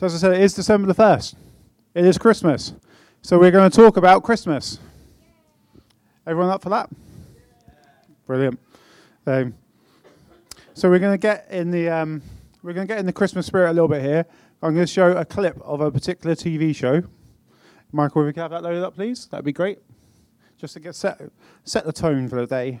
So, 0.00 0.06
as 0.06 0.14
I 0.14 0.16
said, 0.16 0.32
it 0.32 0.40
is 0.40 0.54
December 0.54 0.90
the 0.90 0.94
1st. 0.94 1.34
It 1.94 2.06
is 2.06 2.16
Christmas. 2.16 2.72
So, 3.20 3.38
we're 3.38 3.50
going 3.50 3.70
to 3.70 3.76
talk 3.76 3.98
about 3.98 4.22
Christmas. 4.22 4.78
Everyone 6.26 6.48
up 6.48 6.62
for 6.62 6.70
that? 6.70 6.88
Brilliant. 8.26 8.58
Um, 9.26 9.52
so, 10.72 10.88
we're 10.88 11.00
going 11.00 11.12
to 11.12 11.18
get 11.18 11.48
in 11.50 11.70
the 11.70 11.90
um, 11.90 12.22
we're 12.62 12.72
going 12.72 12.86
to 12.86 12.90
get 12.90 12.98
in 12.98 13.04
the 13.04 13.12
Christmas 13.12 13.44
spirit 13.44 13.68
a 13.68 13.74
little 13.74 13.88
bit 13.88 14.00
here. 14.00 14.24
I'm 14.62 14.72
going 14.72 14.86
to 14.86 14.90
show 14.90 15.14
a 15.14 15.26
clip 15.26 15.60
of 15.60 15.82
a 15.82 15.90
particular 15.90 16.34
TV 16.34 16.74
show. 16.74 17.02
Michael, 17.92 18.22
if 18.22 18.26
we 18.28 18.32
could 18.32 18.40
have 18.40 18.52
that 18.52 18.62
loaded 18.62 18.82
up, 18.82 18.94
please, 18.94 19.26
that'd 19.26 19.44
be 19.44 19.52
great. 19.52 19.80
Just 20.56 20.72
to 20.72 20.80
get 20.80 20.94
set 20.94 21.20
set 21.64 21.84
the 21.84 21.92
tone 21.92 22.26
for 22.30 22.36
the 22.36 22.46
day. 22.46 22.80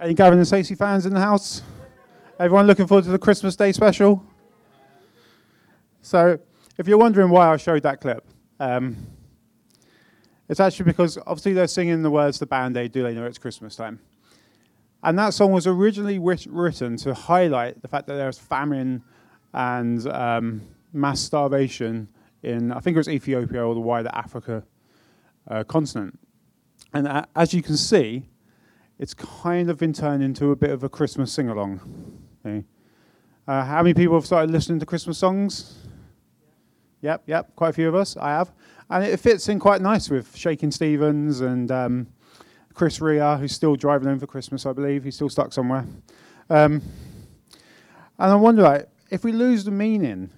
Any 0.00 0.14
Gavin 0.14 0.38
and 0.38 0.48
Stacey 0.48 0.74
fans 0.74 1.04
in 1.04 1.12
the 1.12 1.20
house? 1.20 1.60
Everyone 2.38 2.66
looking 2.66 2.86
forward 2.86 3.04
to 3.04 3.10
the 3.10 3.18
Christmas 3.18 3.54
Day 3.54 3.70
special? 3.70 4.24
So, 6.00 6.38
if 6.78 6.88
you're 6.88 6.96
wondering 6.96 7.28
why 7.28 7.52
I 7.52 7.58
showed 7.58 7.82
that 7.82 8.00
clip, 8.00 8.26
um, 8.58 8.96
it's 10.48 10.58
actually 10.58 10.86
because 10.86 11.18
obviously 11.18 11.52
they're 11.52 11.66
singing 11.66 12.00
the 12.00 12.10
words 12.10 12.38
"The 12.38 12.46
Band 12.46 12.78
Aid." 12.78 12.92
Do 12.92 13.02
they 13.02 13.12
know 13.12 13.26
it's 13.26 13.36
Christmas 13.36 13.76
time? 13.76 14.00
And 15.02 15.18
that 15.18 15.34
song 15.34 15.52
was 15.52 15.66
originally 15.66 16.18
written 16.18 16.96
to 16.96 17.12
highlight 17.12 17.82
the 17.82 17.88
fact 17.88 18.06
that 18.06 18.14
there's 18.14 18.38
famine 18.38 19.02
and 19.52 20.06
um, 20.06 20.62
mass 20.94 21.20
starvation 21.20 22.08
in, 22.42 22.72
I 22.72 22.80
think 22.80 22.94
it 22.94 23.00
was 23.00 23.08
Ethiopia 23.08 23.66
or 23.66 23.74
the 23.74 23.80
wider 23.80 24.10
Africa 24.14 24.62
uh, 25.46 25.62
continent. 25.64 26.18
And 26.94 27.06
uh, 27.06 27.26
as 27.36 27.52
you 27.52 27.62
can 27.62 27.76
see, 27.76 28.29
it's 29.00 29.14
kind 29.14 29.70
of 29.70 29.78
been 29.78 29.94
turned 29.94 30.22
into 30.22 30.50
a 30.50 30.56
bit 30.56 30.68
of 30.68 30.84
a 30.84 30.88
Christmas 30.88 31.32
sing 31.32 31.48
along. 31.48 31.80
Okay. 32.44 32.62
Uh, 33.48 33.64
how 33.64 33.82
many 33.82 33.94
people 33.94 34.14
have 34.14 34.26
started 34.26 34.50
listening 34.50 34.78
to 34.78 34.84
Christmas 34.84 35.16
songs? 35.16 35.78
Yep, 37.00 37.22
yep, 37.26 37.56
quite 37.56 37.70
a 37.70 37.72
few 37.72 37.88
of 37.88 37.94
us. 37.94 38.18
I 38.18 38.28
have. 38.28 38.52
And 38.90 39.02
it 39.02 39.18
fits 39.18 39.48
in 39.48 39.58
quite 39.58 39.80
nice 39.80 40.10
with 40.10 40.36
Shakin' 40.36 40.70
Stevens 40.70 41.40
and 41.40 41.72
um, 41.72 42.08
Chris 42.74 43.00
Rea, 43.00 43.38
who's 43.38 43.52
still 43.52 43.74
driving 43.74 44.06
home 44.06 44.18
for 44.18 44.26
Christmas, 44.26 44.66
I 44.66 44.74
believe. 44.74 45.02
He's 45.02 45.14
still 45.14 45.30
stuck 45.30 45.54
somewhere. 45.54 45.86
Um, 46.50 46.82
and 48.18 48.32
I 48.32 48.34
wonder, 48.34 48.60
like, 48.60 48.86
if 49.08 49.24
we 49.24 49.32
lose 49.32 49.64
the 49.64 49.70
meaning 49.70 50.28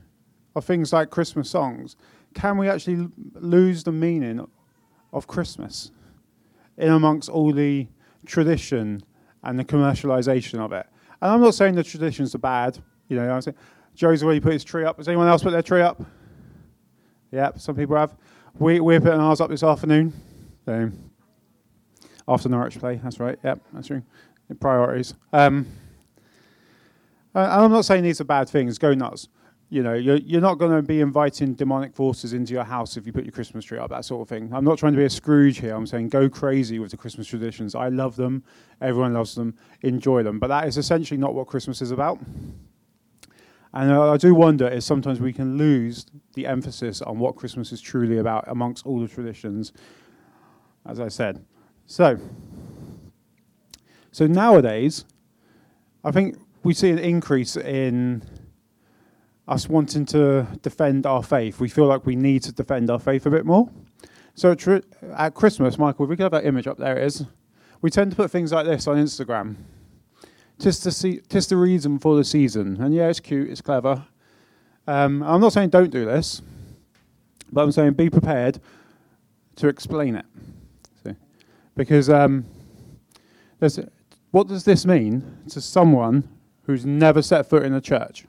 of 0.55 0.65
things 0.65 0.93
like 0.93 1.11
Christmas 1.11 1.50
songs, 1.50 1.97
can 2.33 2.59
we 2.59 2.69
actually 2.69 3.09
lose 3.34 3.83
the 3.83 3.91
meaning 3.91 4.47
of 5.12 5.27
Christmas 5.27 5.91
in 6.79 6.91
amongst 6.91 7.29
all 7.29 7.53
the 7.53 7.89
tradition 8.27 9.03
and 9.43 9.59
the 9.59 9.65
commercialization 9.65 10.59
of 10.59 10.72
it. 10.72 10.87
And 11.21 11.31
I'm 11.33 11.41
not 11.41 11.55
saying 11.55 11.75
the 11.75 11.84
traditions 11.84 12.34
are 12.34 12.38
bad. 12.38 12.78
You 13.09 13.16
know, 13.16 13.31
I'm 13.31 13.41
saying 13.41 13.56
Joe's 13.94 14.22
already 14.22 14.41
put 14.41 14.53
his 14.53 14.65
tree 14.65 14.84
up. 14.84 14.97
Has 14.97 15.09
anyone 15.09 15.28
else 15.28 15.43
put 15.43 15.50
their 15.50 15.62
tree 15.62 15.83
up? 15.83 16.03
Yep, 17.31 17.59
some 17.59 17.75
people 17.75 17.97
have. 17.97 18.15
We, 18.59 18.81
we're 18.81 19.00
putting 19.00 19.21
ours 19.21 19.41
up 19.41 19.50
this 19.50 19.62
afternoon. 19.62 20.12
So, 20.65 20.91
after 22.28 22.49
Norwich 22.49 22.78
play, 22.78 23.00
that's 23.03 23.19
right. 23.19 23.38
Yep, 23.43 23.61
that's 23.72 23.87
true. 23.88 24.03
Priorities. 24.61 25.15
Um, 25.32 25.66
I'm 27.34 27.72
not 27.72 27.87
saying 27.87 28.05
these 28.05 28.21
are 28.21 28.25
bad 28.25 28.49
things. 28.49 28.78
Go 28.78 28.93
nuts 28.93 29.28
you 29.72 29.83
know, 29.83 29.94
you're, 29.94 30.16
you're 30.16 30.43
not 30.43 30.59
going 30.59 30.77
to 30.77 30.83
be 30.83 31.00
inviting 31.00 31.55
demonic 31.55 31.94
forces 31.94 32.34
into 32.34 32.53
your 32.53 32.62
house 32.62 32.99
if 32.99 33.06
you 33.06 33.12
put 33.12 33.25
your 33.25 33.33
Christmas 33.33 33.65
tree 33.65 33.78
up, 33.78 33.88
that 33.88 34.05
sort 34.05 34.21
of 34.21 34.28
thing. 34.28 34.53
I'm 34.53 34.65
not 34.65 34.77
trying 34.77 34.93
to 34.93 34.99
be 34.99 35.06
a 35.06 35.10
Scrooge 35.10 35.60
here. 35.60 35.75
I'm 35.75 35.87
saying 35.87 36.10
go 36.10 36.28
crazy 36.28 36.78
with 36.78 36.91
the 36.91 36.99
Christmas 36.99 37.27
traditions. 37.27 37.75
I 37.75 37.88
love 37.88 38.15
them. 38.16 38.44
Everyone 38.82 39.15
loves 39.15 39.34
them. 39.34 39.55
Enjoy 39.81 40.22
them. 40.22 40.38
But 40.38 40.49
that 40.49 40.69
is 40.69 40.77
essentially 40.77 41.16
not 41.16 41.34
what 41.34 41.47
Christmas 41.47 41.81
is 41.81 41.91
about. 41.91 42.19
And 43.72 43.91
I 43.91 44.19
do 44.19 44.34
wonder 44.34 44.69
if 44.69 44.82
sometimes 44.82 45.21
we 45.21 45.32
can 45.32 45.56
lose 45.56 46.05
the 46.34 46.47
emphasis 46.47 47.00
on 47.00 47.19
what 47.19 47.37
Christmas 47.37 47.72
is 47.72 47.81
truly 47.81 48.19
about 48.19 48.44
amongst 48.49 48.84
all 48.84 49.00
the 49.00 49.09
traditions, 49.09 49.72
as 50.84 51.00
I 51.00 51.09
said. 51.09 51.43
So, 51.87 52.19
so 54.11 54.27
nowadays, 54.27 55.06
I 56.05 56.11
think 56.11 56.37
we 56.62 56.75
see 56.75 56.91
an 56.91 56.99
increase 56.99 57.56
in 57.56 58.22
us 59.49 59.69
wanting 59.69 60.07
to 60.07 60.47
defend 60.63 61.07
our 61.07 61.23
faith. 61.23 61.61
We 61.61 61.69
feel 61.69 61.87
like 61.87 62.07
we 62.07 62.17
need 62.17 62.43
to 62.45 62.53
defend 62.53 62.91
our 62.91 62.99
faith 62.99 63.27
a 63.27 63.31
bit 63.31 63.45
more. 63.45 63.69
So 64.35 64.57
at 65.17 65.35
Christmas, 65.35 65.79
Michael, 65.79 66.05
if 66.05 66.11
we 66.11 66.17
could 66.17 66.23
have 66.23 66.33
that 66.33 66.47
image 66.47 66.67
up 66.67 66.79
there, 66.79 66.97
it 66.97 67.05
is. 67.05 67.25
We 67.81 67.91
tend 67.91 68.13
to 68.13 68.17
put 68.17 68.31
things 68.31 68.53
like 68.53 68.67
this 68.67 68.87
on 68.87 68.97
Instagram. 68.97 69.57
Just 70.59 70.83
to 70.85 70.93
see, 70.93 71.21
just 71.29 71.49
the 71.49 71.57
reason 71.57 71.99
for 71.99 72.17
the 72.17 72.25
season. 72.25 72.81
And 72.81 72.95
yeah, 72.95 73.09
it's 73.09 73.21
cute, 73.21 73.51
it's 73.51 73.61
clever. 73.61 74.07
Um, 74.87 75.23
I'm 75.23 75.41
not 75.41 75.53
saying 75.53 75.71
don't 75.71 75.91
do 75.91 76.05
this, 76.05 76.41
but 77.51 77.63
I'm 77.63 77.73
saying 77.73 77.95
be 77.95 78.09
prepared 78.09 78.61
to 79.57 79.69
explain 79.69 80.17
it. 80.17 80.27
See? 81.05 81.15
Because 81.77 82.09
um, 82.09 82.45
what 84.31 84.49
does 84.49 84.65
this 84.65 84.87
mean 84.87 85.39
to 85.51 85.61
someone 85.61 86.29
who's 86.65 86.87
never 86.87 87.23
set 87.23 87.47
foot 87.47 87.65
in 87.65 87.75
a 87.75 87.81
church? 87.81 88.25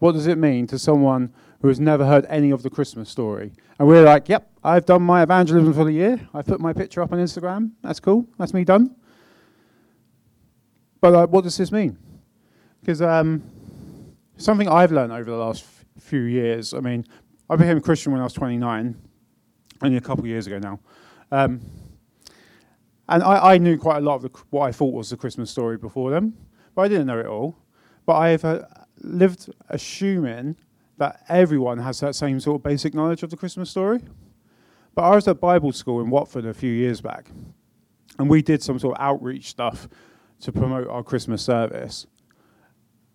What 0.00 0.12
does 0.12 0.26
it 0.26 0.38
mean 0.38 0.66
to 0.68 0.78
someone 0.78 1.32
who 1.60 1.68
has 1.68 1.78
never 1.78 2.06
heard 2.06 2.26
any 2.28 2.50
of 2.50 2.62
the 2.62 2.70
Christmas 2.70 3.08
story? 3.08 3.52
And 3.78 3.86
we're 3.86 4.02
like, 4.02 4.28
yep, 4.28 4.50
I've 4.64 4.86
done 4.86 5.02
my 5.02 5.22
evangelism 5.22 5.72
for 5.74 5.84
the 5.84 5.92
year. 5.92 6.28
I 6.34 6.42
put 6.42 6.58
my 6.58 6.72
picture 6.72 7.02
up 7.02 7.12
on 7.12 7.18
Instagram. 7.18 7.72
That's 7.82 8.00
cool. 8.00 8.26
That's 8.38 8.52
me 8.52 8.64
done. 8.64 8.96
But 11.00 11.14
uh, 11.14 11.26
what 11.26 11.44
does 11.44 11.56
this 11.56 11.70
mean? 11.70 11.98
Because 12.80 13.02
um, 13.02 13.42
something 14.38 14.68
I've 14.68 14.90
learned 14.90 15.12
over 15.12 15.30
the 15.30 15.36
last 15.36 15.64
f- 15.64 16.02
few 16.02 16.22
years. 16.22 16.72
I 16.72 16.80
mean, 16.80 17.04
I 17.48 17.56
became 17.56 17.76
a 17.76 17.80
Christian 17.80 18.12
when 18.12 18.22
I 18.22 18.24
was 18.24 18.32
29, 18.32 18.96
only 19.82 19.96
a 19.96 20.00
couple 20.00 20.24
of 20.24 20.28
years 20.28 20.46
ago 20.46 20.58
now. 20.58 20.80
Um, 21.30 21.60
and 23.08 23.22
I, 23.22 23.54
I, 23.54 23.58
knew 23.58 23.76
quite 23.76 23.98
a 23.98 24.00
lot 24.00 24.16
of 24.16 24.22
the, 24.22 24.30
what 24.50 24.62
I 24.62 24.72
thought 24.72 24.94
was 24.94 25.10
the 25.10 25.16
Christmas 25.16 25.50
story 25.50 25.76
before 25.76 26.10
them, 26.10 26.34
but 26.74 26.82
I 26.82 26.88
didn't 26.88 27.06
know 27.06 27.18
it 27.18 27.26
all. 27.26 27.56
But 28.06 28.16
I've 28.16 28.44
uh, 28.44 28.62
lived 29.00 29.50
assuming 29.68 30.56
that 30.98 31.24
everyone 31.28 31.78
has 31.78 32.00
that 32.00 32.14
same 32.14 32.40
sort 32.40 32.56
of 32.56 32.62
basic 32.62 32.94
knowledge 32.94 33.22
of 33.22 33.30
the 33.30 33.36
Christmas 33.36 33.70
story. 33.70 34.00
But 34.94 35.02
I 35.02 35.14
was 35.14 35.26
at 35.28 35.40
Bible 35.40 35.72
school 35.72 36.00
in 36.00 36.10
Watford 36.10 36.44
a 36.44 36.54
few 36.54 36.72
years 36.72 37.00
back, 37.00 37.30
and 38.18 38.28
we 38.28 38.42
did 38.42 38.62
some 38.62 38.78
sort 38.78 38.98
of 38.98 39.02
outreach 39.02 39.48
stuff 39.48 39.88
to 40.40 40.52
promote 40.52 40.88
our 40.88 41.02
Christmas 41.02 41.42
service. 41.42 42.06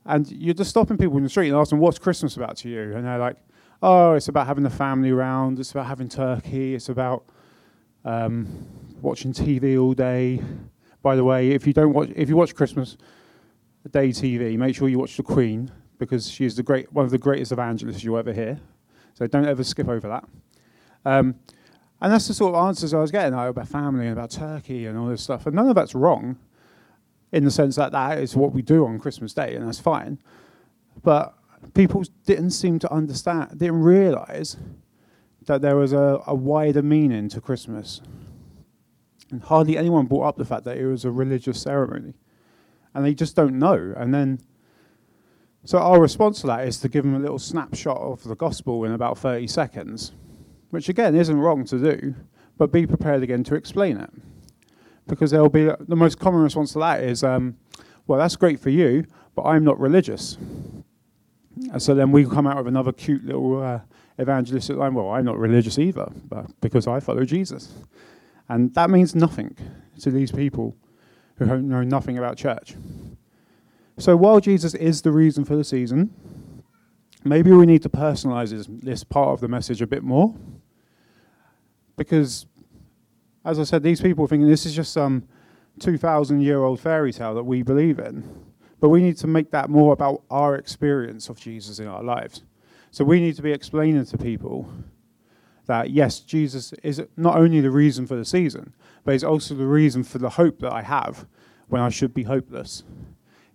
And 0.06 0.32
you're 0.32 0.54
just 0.54 0.70
stopping 0.70 0.98
people 0.98 1.18
in 1.18 1.24
the 1.24 1.30
street 1.30 1.50
and 1.50 1.58
asking, 1.58 1.80
What's 1.80 2.00
Christmas 2.00 2.38
about 2.38 2.58
to 2.58 2.70
you? 2.70 2.96
And 2.96 3.06
they're 3.06 3.18
like, 3.18 3.38
oh, 3.81 4.14
it's 4.14 4.28
about 4.28 4.48
having 4.48 4.64
the 4.64 4.70
family 4.70 5.12
around, 5.12 5.60
it's 5.60 5.72
about 5.72 5.86
having 5.86 6.10
turkey, 6.10 6.76
it's 6.76 6.90
about 6.90 7.26
um, 8.04 8.48
watching 9.02 9.34
TV 9.34 9.81
all 9.81 9.94
day. 9.94 10.42
By 11.02 11.16
the 11.16 11.24
way, 11.24 11.52
if 11.52 11.68
you 11.68 11.74
don't 11.74 11.94
watch, 11.94 12.10
if 12.16 12.30
you 12.30 12.36
watch 12.36 12.56
Christmas 12.56 12.98
Day 13.90 14.10
TV, 14.10 14.58
make 14.58 14.76
sure 14.76 14.90
you 14.90 15.00
watch 15.00 15.18
the 15.18 15.24
Queen 15.24 15.72
because 15.98 16.30
she's 16.30 16.56
the 16.56 16.64
great, 16.64 16.92
one 16.92 17.06
of 17.06 17.12
the 17.12 17.18
greatest 17.18 17.52
evangelists 17.52 18.04
you'll 18.04 18.18
ever 18.18 18.34
hear. 18.34 18.60
So 19.14 19.28
don't 19.28 19.48
ever 19.48 19.64
skip 19.64 19.88
over 19.88 20.08
that. 20.08 20.28
Um, 21.06 21.36
and 22.02 22.12
that's 22.12 22.28
the 22.28 22.34
sort 22.34 22.56
of 22.56 22.66
answers 22.66 22.94
I 22.94 23.00
was 23.00 23.12
getting 23.12 23.34
like, 23.34 23.50
about 23.50 23.68
family 23.68 24.06
and 24.06 24.14
about 24.14 24.32
Turkey 24.32 24.86
and 24.86 24.98
all 24.98 25.08
this 25.08 25.22
stuff. 25.22 25.46
And 25.46 25.56
none 25.56 25.70
of 25.70 25.76
that's 25.76 25.96
wrong 25.96 26.38
in 27.32 27.46
the 27.46 27.52
sense 27.52 27.76
that 27.78 27.92
that 27.92 28.20
is 28.20 28.36
what 28.36 28.54
we 28.54 28.62
do 28.62 28.86
on 28.86 29.00
Christmas 29.00 29.34
Day, 29.34 29.56
and 29.56 29.66
that's 29.66 29.80
fine. 29.80 30.20
But 31.04 31.34
people 31.74 32.04
didn't 32.26 32.52
seem 32.52 32.80
to 32.80 32.92
understand, 32.92 33.60
didn't 33.60 33.81
realize 33.81 34.58
that 35.46 35.62
there 35.62 35.76
was 35.76 35.94
a, 35.94 36.22
a 36.28 36.36
wider 36.36 36.81
meaning 36.81 37.30
to 37.30 37.42
Christmas. 37.42 38.02
And 39.31 39.42
hardly 39.44 39.78
anyone 39.78 40.06
brought 40.06 40.28
up 40.28 40.38
the 40.38 40.46
fact 40.46 40.64
that 40.66 40.78
it 40.78 40.86
was 40.86 41.06
a 41.06 41.12
religious 41.12 41.62
ceremony. 41.62 42.14
And 42.95 43.06
they 43.06 43.13
just 43.13 43.36
don't 43.36 43.59
know. 43.59 43.94
And 43.95 44.13
then, 44.13 44.39
so 45.65 45.77
our 45.77 46.00
response 46.00 46.42
to 46.42 46.47
that 46.47 46.68
is 46.68 46.80
to 46.80 46.89
give 46.89 47.03
them 47.03 47.13
a 47.13 47.19
little 47.19 47.38
snapshot 47.38 47.97
of 47.97 48.24
the 48.24 48.36
gospel 48.36 48.86
in 48.86 48.94
about 48.94 49.18
30 49.18 49.47
seconds, 49.47 50.13
which 50.69 50.89
again 50.89 51.15
isn't 51.15 51.38
wrong 51.38 51.65
to 51.65 51.77
do, 51.77 52.15
but 52.57 52.71
be 52.71 52.88
prepared 52.88 53.21
again 53.21 53.44
to 53.44 53.56
explain 53.56 53.97
it. 53.97 54.09
Because 55.07 55.30
there'll 55.30 55.50
be 55.50 55.69
the 55.80 55.95
most 55.95 56.19
common 56.19 56.42
response 56.42 56.74
to 56.74 56.80
that 56.80 57.03
is, 57.03 57.24
um, 57.24 57.57
well, 58.07 58.18
that's 58.18 58.36
great 58.36 58.59
for 58.59 58.69
you, 58.69 59.06
but 59.36 59.44
I'm 59.44 59.63
not 59.63 59.80
religious. 59.80 60.38
And 61.71 61.81
so 61.81 61.94
then 61.94 62.12
we 62.12 62.25
come 62.25 62.47
out 62.47 62.57
with 62.57 62.68
another 62.68 62.92
cute 62.92 63.25
little 63.25 63.62
uh, 63.62 63.80
evangelistic 64.19 64.77
line. 64.77 64.94
Well, 64.94 65.09
I'm 65.09 65.25
not 65.25 65.38
religious 65.38 65.77
either, 65.77 66.12
but 66.27 66.47
because 66.62 66.88
I 66.88 67.00
follow 67.00 67.25
Jesus, 67.25 67.74
and 68.50 68.74
that 68.75 68.89
means 68.89 69.15
nothing 69.15 69.56
to 70.00 70.12
these 70.12 70.31
people 70.31 70.75
who 71.38 71.62
know 71.62 71.84
nothing 71.84 72.18
about 72.18 72.38
church. 72.38 72.76
So 73.98 74.16
while 74.16 74.40
Jesus 74.40 74.74
is 74.74 75.02
the 75.02 75.12
reason 75.12 75.46
for 75.46 75.56
the 75.56 75.64
season, 75.64 76.14
maybe 77.24 77.52
we 77.52 77.66
need 77.66 77.82
to 77.84 77.90
personalize 77.90 78.50
this, 78.50 78.68
this 78.70 79.04
part 79.04 79.30
of 79.30 79.42
the 79.42 79.48
message 79.48 79.82
a 79.82 79.88
bit 79.88 80.04
more, 80.04 80.36
because, 81.98 82.46
as 83.46 83.60
I 83.60 83.64
said, 83.64 83.84
these 83.84 84.02
people 84.02 84.26
are 84.26 84.28
thinking 84.28 84.48
this 84.48 84.66
is 84.66 84.76
just 84.76 84.92
some 84.92 85.28
2,000 85.80 86.42
year 86.42 86.64
old 86.64 86.80
fairy 86.80 87.14
tale 87.14 87.36
that 87.36 87.44
we 87.44 87.62
believe 87.62 88.00
in. 88.00 88.44
But 88.80 88.90
we 88.90 89.02
need 89.02 89.18
to 89.18 89.28
make 89.28 89.52
that 89.52 89.70
more 89.70 89.94
about 89.94 90.24
our 90.30 90.56
experience 90.56 91.30
of 91.30 91.40
Jesus 91.40 91.80
in 91.80 91.88
our 91.88 92.04
lives. 92.04 92.44
So 92.92 93.04
we 93.04 93.20
need 93.20 93.36
to 93.38 93.42
be 93.42 93.52
explaining 93.52 94.06
to 94.06 94.18
people 94.18 94.70
that 95.66 95.90
yes, 95.90 96.20
Jesus 96.20 96.74
is 96.84 97.02
not 97.18 97.38
only 97.38 97.62
the 97.62 97.72
reason 97.72 98.06
for 98.06 98.16
the 98.16 98.26
season, 98.26 98.74
but 99.06 99.13
it's 99.13 99.24
also 99.24 99.54
the 99.54 99.66
reason 99.66 100.04
for 100.04 100.18
the 100.18 100.31
hope 100.31 100.60
that 100.60 100.74
I 100.74 100.81
have 100.81 101.25
when 101.69 101.81
I 101.81 101.90
should 101.90 102.13
be 102.13 102.24
hopeless. 102.24 102.84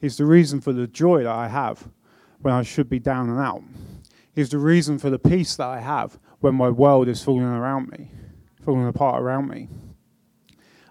It's 0.00 0.16
the 0.16 0.24
reason 0.24 0.60
for 0.60 0.72
the 0.72 0.86
joy 0.86 1.24
that 1.24 1.34
I 1.34 1.48
have 1.48 1.90
when 2.40 2.54
I 2.54 2.62
should 2.62 2.88
be 2.88 2.98
down 2.98 3.28
and 3.28 3.38
out. 3.38 3.62
It's 4.34 4.50
the 4.50 4.58
reason 4.58 4.98
for 4.98 5.10
the 5.10 5.18
peace 5.18 5.56
that 5.56 5.66
I 5.66 5.80
have 5.80 6.18
when 6.38 6.54
my 6.54 6.70
world 6.70 7.08
is 7.08 7.22
falling 7.22 7.44
around 7.44 7.90
me, 7.90 8.10
falling 8.64 8.86
apart 8.86 9.20
around 9.20 9.48
me. 9.48 9.68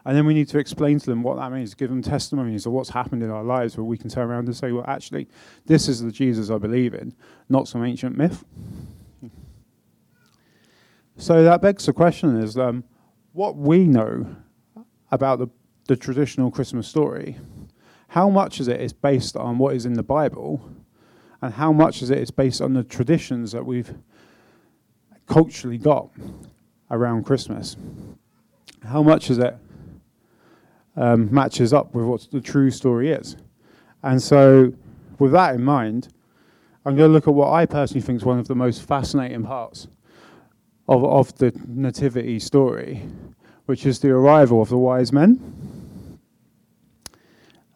And 0.06 0.16
then 0.16 0.26
we 0.26 0.34
need 0.34 0.50
to 0.50 0.60
explain 0.60 1.00
to 1.00 1.06
them 1.06 1.24
what 1.24 1.38
that 1.38 1.52
means, 1.52 1.74
give 1.74 1.90
them 1.90 2.02
testimonies 2.02 2.66
of 2.66 2.74
what's 2.74 2.90
happened 2.90 3.24
in 3.24 3.30
our 3.30 3.44
lives 3.44 3.78
where 3.78 3.84
we 3.84 3.98
can 3.98 4.10
turn 4.10 4.30
around 4.30 4.48
and 4.48 4.56
say, 4.56 4.72
well, 4.72 4.86
actually, 4.88 5.28
this 5.66 5.88
is 5.88 6.02
the 6.02 6.12
Jesus 6.12 6.50
I 6.50 6.58
believe 6.58 6.94
in, 6.94 7.16
not 7.48 7.68
some 7.68 7.84
ancient 7.84 8.18
myth. 8.18 8.44
So 11.18 11.44
that 11.44 11.62
begs 11.62 11.86
the 11.86 11.94
question 11.94 12.38
is 12.38 12.58
um, 12.58 12.84
what 13.34 13.56
we 13.56 13.86
know 13.86 14.36
about 15.12 15.40
the, 15.40 15.48
the 15.88 15.96
traditional 15.96 16.52
Christmas 16.52 16.88
story, 16.88 17.38
how 18.10 18.30
much 18.30 18.60
of 18.60 18.70
it 18.70 18.82
is 18.82 18.94
based 18.94 19.36
on 19.36 19.58
what 19.58 19.76
is 19.76 19.86
in 19.86 19.94
the 19.94 20.04
Bible, 20.04 20.62
and 21.42 21.54
how 21.54 21.72
much 21.72 22.02
of 22.02 22.12
it 22.12 22.18
is 22.18 22.32
based 22.32 22.62
on 22.62 22.74
the 22.74 22.84
traditions 22.84 23.52
that 23.52 23.66
we've 23.66 23.94
culturally 25.28 25.78
got 25.78 26.10
around 26.92 27.24
Christmas? 27.24 27.78
How 28.84 29.04
much 29.04 29.30
is 29.30 29.38
it 29.38 29.58
um, 31.00 31.34
matches 31.34 31.74
up 31.74 31.96
with 31.96 32.06
what 32.06 32.28
the 32.32 32.42
true 32.42 32.70
story 32.70 33.12
is. 33.12 33.38
And 34.04 34.22
so, 34.22 34.74
with 35.18 35.32
that 35.32 35.56
in 35.56 35.64
mind, 35.64 36.10
I'm 36.86 36.96
going 36.96 37.10
to 37.10 37.14
look 37.14 37.28
at 37.28 37.34
what 37.34 37.52
I 37.52 37.66
personally 37.66 38.02
think 38.02 38.18
is 38.18 38.26
one 38.26 38.40
of 38.40 38.48
the 38.48 38.56
most 38.56 38.84
fascinating 38.84 39.44
parts 39.44 39.88
of, 40.88 41.04
of 41.04 41.38
the 41.38 41.54
Nativity 41.68 42.40
story, 42.40 43.04
which 43.70 43.86
is 43.86 44.00
the 44.00 44.10
arrival 44.10 44.64
of 44.64 44.70
the 44.70 44.78
wise 44.80 45.14
men. 45.14 46.20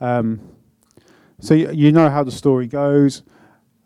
Um, 0.02 0.40
so, 1.40 1.54
you, 1.54 1.70
you, 1.72 1.92
know 1.92 2.10
how 2.10 2.24
the 2.24 2.32
story 2.32 2.66
goes. 2.66 3.22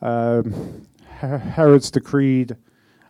Um, 0.01 0.87
Herod's 1.19 1.91
decreed 1.91 2.55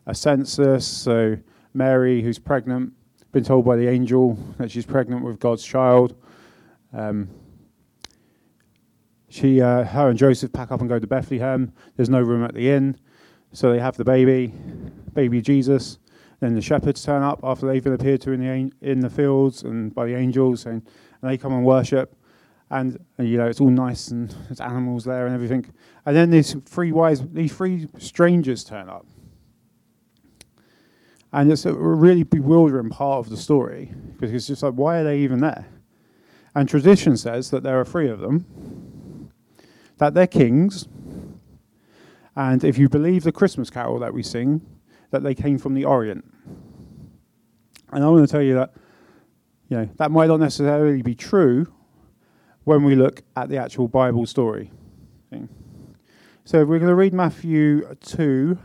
a 0.07 0.15
census, 0.15 0.87
so 0.87 1.37
Mary, 1.75 2.23
who's 2.23 2.39
pregnant, 2.39 2.91
been 3.31 3.43
told 3.43 3.65
by 3.65 3.75
the 3.75 3.87
angel 3.87 4.33
that 4.57 4.71
she's 4.71 4.87
pregnant 4.87 5.23
with 5.23 5.39
God's 5.39 5.63
child. 5.63 6.15
Um, 6.91 7.29
she, 9.29 9.61
uh, 9.61 9.83
her 9.83 10.09
and 10.09 10.17
Joseph 10.17 10.51
pack 10.51 10.71
up 10.71 10.79
and 10.79 10.89
go 10.89 10.97
to 10.97 11.05
Bethlehem. 11.05 11.71
There's 11.97 12.09
no 12.09 12.21
room 12.21 12.43
at 12.43 12.55
the 12.55 12.71
inn, 12.71 12.97
so 13.51 13.71
they 13.71 13.79
have 13.79 13.95
the 13.95 14.05
baby, 14.05 14.55
baby 15.13 15.39
Jesus. 15.39 15.99
Then 16.39 16.53
the 16.53 16.61
shepherds 16.61 17.03
turn 17.03 17.23
up 17.23 17.39
after 17.43 17.65
they've 17.65 17.83
been 17.83 17.93
appeared 17.93 18.21
to 18.21 18.31
in 18.31 18.41
the 18.41 18.87
in 18.87 18.99
the 18.99 19.09
fields 19.09 19.63
and 19.63 19.93
by 19.93 20.05
the 20.05 20.15
angels, 20.15 20.65
and, 20.65 20.85
and 21.21 21.31
they 21.31 21.37
come 21.37 21.53
and 21.53 21.65
worship. 21.65 22.15
And, 22.69 22.99
and, 23.17 23.29
you 23.29 23.37
know 23.37 23.47
it's 23.47 23.61
all 23.61 23.69
nice 23.69 24.09
and 24.09 24.29
there's 24.49 24.59
animals 24.59 25.05
there 25.05 25.25
and 25.25 25.33
everything. 25.33 25.73
And 26.05 26.13
then 26.13 26.31
these 26.31 26.53
three 26.65 26.91
wise, 26.91 27.21
these 27.21 27.55
three 27.55 27.87
strangers 27.97 28.65
turn 28.65 28.89
up 28.89 29.05
and 31.33 31.51
it's 31.51 31.65
a 31.65 31.73
really 31.73 32.23
bewildering 32.23 32.89
part 32.89 33.19
of 33.19 33.29
the 33.29 33.37
story 33.37 33.91
because 34.13 34.33
it's 34.33 34.47
just 34.47 34.63
like, 34.63 34.73
why 34.73 34.99
are 34.99 35.03
they 35.03 35.19
even 35.19 35.39
there? 35.39 35.67
And 36.55 36.67
tradition 36.67 37.17
says 37.17 37.51
that 37.51 37.63
there 37.63 37.79
are 37.79 37.85
three 37.85 38.09
of 38.09 38.19
them, 38.19 39.31
that 39.97 40.13
they're 40.13 40.27
kings, 40.27 40.87
and 42.35 42.63
if 42.63 42.77
you 42.77 42.87
believe 42.87 43.23
the 43.23 43.31
Christmas 43.31 43.69
carol 43.69 43.99
that 43.99 44.13
we 44.13 44.23
sing, 44.23 44.61
that 45.11 45.23
they 45.23 45.35
came 45.35 45.57
from 45.57 45.73
the 45.73 45.85
Orient. 45.85 46.25
And 47.91 48.03
I 48.03 48.09
want 48.09 48.27
to 48.27 48.31
tell 48.31 48.41
you 48.41 48.55
that, 48.55 48.73
you 49.69 49.77
know, 49.77 49.89
that 49.97 50.11
might 50.11 50.27
not 50.27 50.39
necessarily 50.39 51.01
be 51.01 51.15
true 51.15 51.71
when 52.63 52.83
we 52.83 52.95
look 52.95 53.23
at 53.35 53.49
the 53.49 53.57
actual 53.57 53.87
Bible 53.87 54.25
story. 54.25 54.71
So 56.47 56.59
we're 56.59 56.79
going 56.79 56.87
to 56.87 56.95
read 56.95 57.13
Matthew 57.13 57.93
2, 58.05 58.57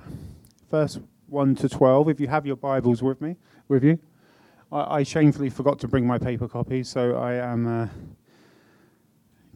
verse 0.70 1.00
1 1.26 1.54
to 1.56 1.68
12, 1.68 2.10
if 2.10 2.20
you 2.20 2.28
have 2.28 2.46
your 2.46 2.54
Bibles 2.54 3.02
with 3.02 3.20
me, 3.20 3.34
with 3.66 3.82
you. 3.82 3.98
I, 4.70 4.98
I 4.98 5.02
shamefully 5.02 5.50
forgot 5.50 5.80
to 5.80 5.88
bring 5.88 6.06
my 6.06 6.16
paper 6.16 6.46
copy, 6.46 6.84
so 6.84 7.16
I 7.16 7.32
am 7.32 7.66
uh, 7.66 7.88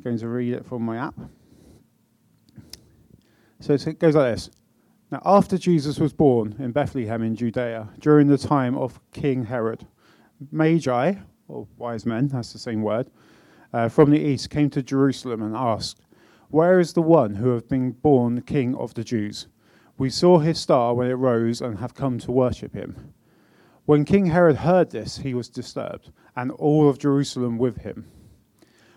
going 0.03 0.19
to 0.19 0.27
read 0.27 0.55
it 0.55 0.67
from 0.67 0.83
my 0.83 0.97
app. 0.97 1.15
So 3.61 3.75
it 3.75 4.01
goes 4.01 4.17
like 4.17 4.35
this. 4.35 4.51
Now, 5.11 5.23
after 5.25 5.57
Jesus 5.57 6.01
was 6.01 6.13
born 6.13 6.57
in 6.59 6.73
Bethlehem 6.73 7.23
in 7.23 7.37
Judea, 7.37 7.91
during 8.01 8.27
the 8.27 8.39
time 8.39 8.77
of 8.77 8.99
King 9.13 9.45
Herod, 9.45 9.87
Magi, 10.51 11.15
or 11.47 11.69
wise 11.77 12.05
men, 12.05 12.27
that's 12.27 12.53
the 12.53 12.59
same 12.59 12.83
word, 12.83 13.09
uh, 13.73 13.89
from 13.89 14.11
the 14.11 14.19
east 14.19 14.51
came 14.51 14.69
to 14.71 14.83
Jerusalem 14.83 15.43
and 15.43 15.55
asked, 15.55 16.01
Where 16.49 16.81
is 16.81 16.93
the 16.93 17.03
one 17.03 17.37
who 17.37 17.51
has 17.51 17.63
been 17.63 17.93
born 17.93 18.43
king 18.43 18.75
of 18.75 18.95
the 18.95 19.05
Jews? 19.05 19.47
We 19.97 20.11
saw 20.11 20.41
his 20.41 20.59
star 20.59 20.93
when 20.93 21.09
it 21.09 21.15
rose 21.15 21.61
and 21.61 21.79
have 21.79 21.95
come 21.95 22.19
to 22.19 22.33
worship 22.33 22.75
him. 22.75 23.15
When 23.85 24.05
King 24.05 24.27
Herod 24.27 24.57
heard 24.57 24.91
this, 24.91 25.19
he 25.19 25.35
was 25.35 25.49
disturbed, 25.49 26.11
and 26.35 26.51
all 26.51 26.89
of 26.89 26.99
Jerusalem 26.99 27.59
with 27.59 27.79
him. 27.79 28.11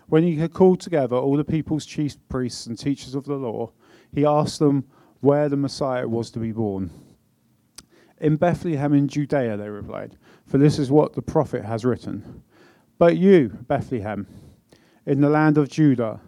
When 0.08 0.24
he 0.24 0.36
had 0.36 0.52
called 0.52 0.80
together 0.80 1.14
all 1.14 1.36
the 1.36 1.44
people's 1.44 1.86
chief 1.86 2.16
priests 2.28 2.66
and 2.66 2.76
teachers 2.76 3.14
of 3.14 3.26
the 3.26 3.36
law, 3.36 3.70
he 4.12 4.26
asked 4.26 4.58
them 4.58 4.86
where 5.20 5.48
the 5.48 5.56
Messiah 5.56 6.08
was 6.08 6.30
to 6.32 6.38
be 6.38 6.52
born. 6.52 6.90
In 8.20 8.36
Bethlehem 8.36 8.92
in 8.92 9.08
Judea, 9.08 9.56
they 9.56 9.68
replied, 9.68 10.16
for 10.46 10.58
this 10.58 10.78
is 10.78 10.90
what 10.90 11.12
the 11.12 11.22
prophet 11.22 11.64
has 11.64 11.84
written. 11.84 12.42
But 12.98 13.16
you, 13.16 13.50
Bethlehem, 13.68 14.26
in 15.06 15.20
the 15.20 15.30
land 15.30 15.56
of 15.56 15.68
Judah, 15.68 16.20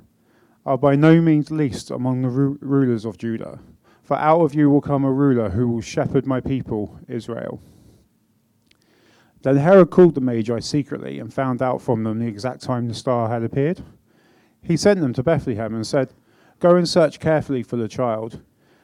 are 0.64 0.78
by 0.78 0.94
no 0.94 1.20
means 1.20 1.50
least 1.50 1.90
among 1.90 2.22
the 2.22 2.28
ru- 2.28 2.58
rulers 2.60 3.04
of 3.04 3.18
Judah. 3.18 3.58
For 4.02 4.16
out 4.16 4.40
of 4.40 4.54
you 4.54 4.70
will 4.70 4.80
come 4.80 5.04
a 5.04 5.12
ruler 5.12 5.50
who 5.50 5.68
will 5.68 5.80
shepherd 5.80 6.24
my 6.24 6.40
people, 6.40 6.98
Israel. 7.08 7.60
Then 9.42 9.56
Herod 9.56 9.90
called 9.90 10.14
the 10.14 10.20
Magi 10.20 10.60
secretly 10.60 11.18
and 11.18 11.34
found 11.34 11.60
out 11.60 11.82
from 11.82 12.04
them 12.04 12.20
the 12.20 12.28
exact 12.28 12.62
time 12.62 12.86
the 12.86 12.94
star 12.94 13.28
had 13.28 13.42
appeared. 13.42 13.82
He 14.62 14.76
sent 14.76 15.00
them 15.00 15.12
to 15.14 15.22
Bethlehem 15.24 15.74
and 15.74 15.86
said, 15.86 16.12
Go 16.60 16.76
and 16.76 16.88
search 16.88 17.18
carefully 17.18 17.64
for 17.64 17.74
the 17.74 17.88
child. 17.88 18.40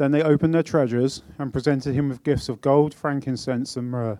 Then 0.00 0.12
they 0.12 0.22
opened 0.22 0.54
their 0.54 0.62
treasures 0.62 1.24
and 1.38 1.52
presented 1.52 1.94
him 1.94 2.08
with 2.08 2.22
gifts 2.22 2.48
of 2.48 2.62
gold, 2.62 2.94
frankincense, 2.94 3.76
and 3.76 3.90
myrrh. 3.90 4.18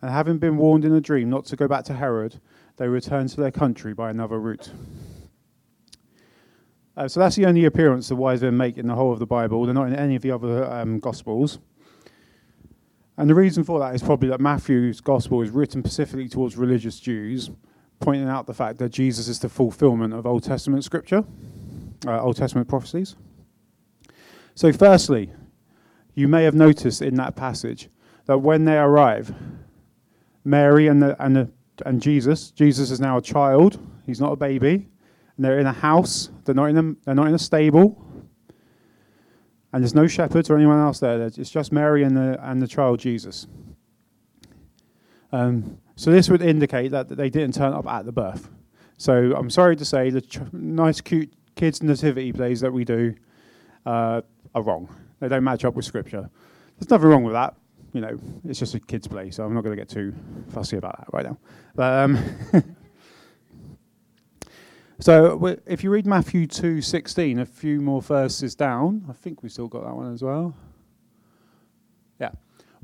And 0.00 0.08
having 0.12 0.38
been 0.38 0.56
warned 0.56 0.84
in 0.84 0.92
a 0.92 1.00
dream 1.00 1.28
not 1.28 1.44
to 1.46 1.56
go 1.56 1.66
back 1.66 1.84
to 1.86 1.94
Herod, 1.94 2.40
they 2.76 2.86
returned 2.86 3.30
to 3.30 3.40
their 3.40 3.50
country 3.50 3.94
by 3.94 4.10
another 4.10 4.38
route. 4.38 4.70
Uh, 6.96 7.08
so 7.08 7.18
that's 7.18 7.34
the 7.34 7.46
only 7.46 7.64
appearance 7.64 8.10
the 8.10 8.14
wise 8.14 8.42
men 8.42 8.56
make 8.56 8.78
in 8.78 8.86
the 8.86 8.94
whole 8.94 9.12
of 9.12 9.18
the 9.18 9.26
Bible. 9.26 9.64
They're 9.64 9.74
not 9.74 9.88
in 9.88 9.96
any 9.96 10.14
of 10.14 10.22
the 10.22 10.30
other 10.30 10.70
um, 10.70 11.00
Gospels. 11.00 11.58
And 13.16 13.28
the 13.28 13.34
reason 13.34 13.64
for 13.64 13.80
that 13.80 13.96
is 13.96 14.04
probably 14.04 14.28
that 14.28 14.40
Matthew's 14.40 15.00
Gospel 15.00 15.42
is 15.42 15.50
written 15.50 15.82
specifically 15.82 16.28
towards 16.28 16.56
religious 16.56 17.00
Jews, 17.00 17.50
pointing 17.98 18.28
out 18.28 18.46
the 18.46 18.54
fact 18.54 18.78
that 18.78 18.90
Jesus 18.90 19.26
is 19.26 19.40
the 19.40 19.48
fulfillment 19.48 20.14
of 20.14 20.26
Old 20.26 20.44
Testament 20.44 20.84
scripture, 20.84 21.24
uh, 22.06 22.22
Old 22.22 22.36
Testament 22.36 22.68
prophecies. 22.68 23.16
So, 24.54 24.72
firstly, 24.72 25.32
you 26.14 26.28
may 26.28 26.44
have 26.44 26.54
noticed 26.54 27.02
in 27.02 27.14
that 27.16 27.36
passage 27.36 27.88
that 28.26 28.38
when 28.38 28.64
they 28.64 28.76
arrive, 28.76 29.34
Mary 30.44 30.88
and, 30.88 31.02
the, 31.02 31.22
and, 31.22 31.36
the, 31.36 31.50
and 31.86 32.00
Jesus, 32.00 32.50
Jesus 32.50 32.90
is 32.90 33.00
now 33.00 33.16
a 33.16 33.22
child, 33.22 33.78
he's 34.06 34.20
not 34.20 34.32
a 34.32 34.36
baby, 34.36 34.88
and 35.36 35.44
they're 35.44 35.58
in 35.58 35.66
a 35.66 35.72
house, 35.72 36.30
they're 36.44 36.54
not 36.54 36.66
in 36.66 36.78
a, 36.78 36.94
they're 37.04 37.14
not 37.14 37.28
in 37.28 37.34
a 37.34 37.38
stable, 37.38 38.04
and 39.72 39.82
there's 39.82 39.94
no 39.94 40.06
shepherds 40.06 40.50
or 40.50 40.56
anyone 40.56 40.78
else 40.78 41.00
there. 41.00 41.22
It's 41.22 41.50
just 41.50 41.72
Mary 41.72 42.02
and 42.02 42.16
the, 42.16 42.38
and 42.42 42.60
the 42.60 42.68
child 42.68 43.00
Jesus. 43.00 43.46
Um, 45.32 45.78
so 45.96 46.10
this 46.10 46.28
would 46.28 46.42
indicate 46.42 46.90
that 46.90 47.08
they 47.08 47.30
didn't 47.30 47.54
turn 47.54 47.72
up 47.72 47.86
at 47.86 48.04
the 48.04 48.12
birth. 48.12 48.50
So 48.98 49.34
I'm 49.34 49.48
sorry 49.48 49.76
to 49.76 49.84
say 49.84 50.10
the 50.10 50.20
ch- 50.20 50.40
nice, 50.52 51.00
cute 51.00 51.32
kids 51.56 51.82
nativity 51.82 52.32
plays 52.32 52.60
that 52.60 52.72
we 52.72 52.84
do 52.84 53.14
uh, 53.86 54.20
are 54.54 54.62
wrong. 54.62 54.88
They 55.20 55.28
don't 55.28 55.44
match 55.44 55.64
up 55.64 55.74
with 55.74 55.84
Scripture. 55.84 56.28
There's 56.78 56.90
nothing 56.90 57.08
wrong 57.08 57.24
with 57.24 57.34
that. 57.34 57.54
You 57.92 58.00
know, 58.00 58.18
it's 58.48 58.58
just 58.58 58.74
a 58.74 58.80
kids' 58.80 59.06
play, 59.06 59.30
so 59.30 59.44
I'm 59.44 59.54
not 59.54 59.62
going 59.62 59.76
to 59.76 59.80
get 59.80 59.88
too 59.88 60.14
fussy 60.48 60.76
about 60.76 60.98
that 60.98 61.12
right 61.12 61.24
now. 61.24 61.38
But 61.74 62.04
um, 62.04 62.18
so 64.98 65.56
if 65.66 65.84
you 65.84 65.90
read 65.90 66.06
Matthew 66.06 66.46
2:16, 66.46 67.40
a 67.40 67.46
few 67.46 67.80
more 67.80 68.00
verses 68.00 68.54
down, 68.54 69.04
I 69.08 69.12
think 69.12 69.42
we 69.42 69.48
still 69.48 69.68
got 69.68 69.84
that 69.84 69.94
one 69.94 70.12
as 70.12 70.22
well. 70.22 70.54
Yeah. 72.18 72.30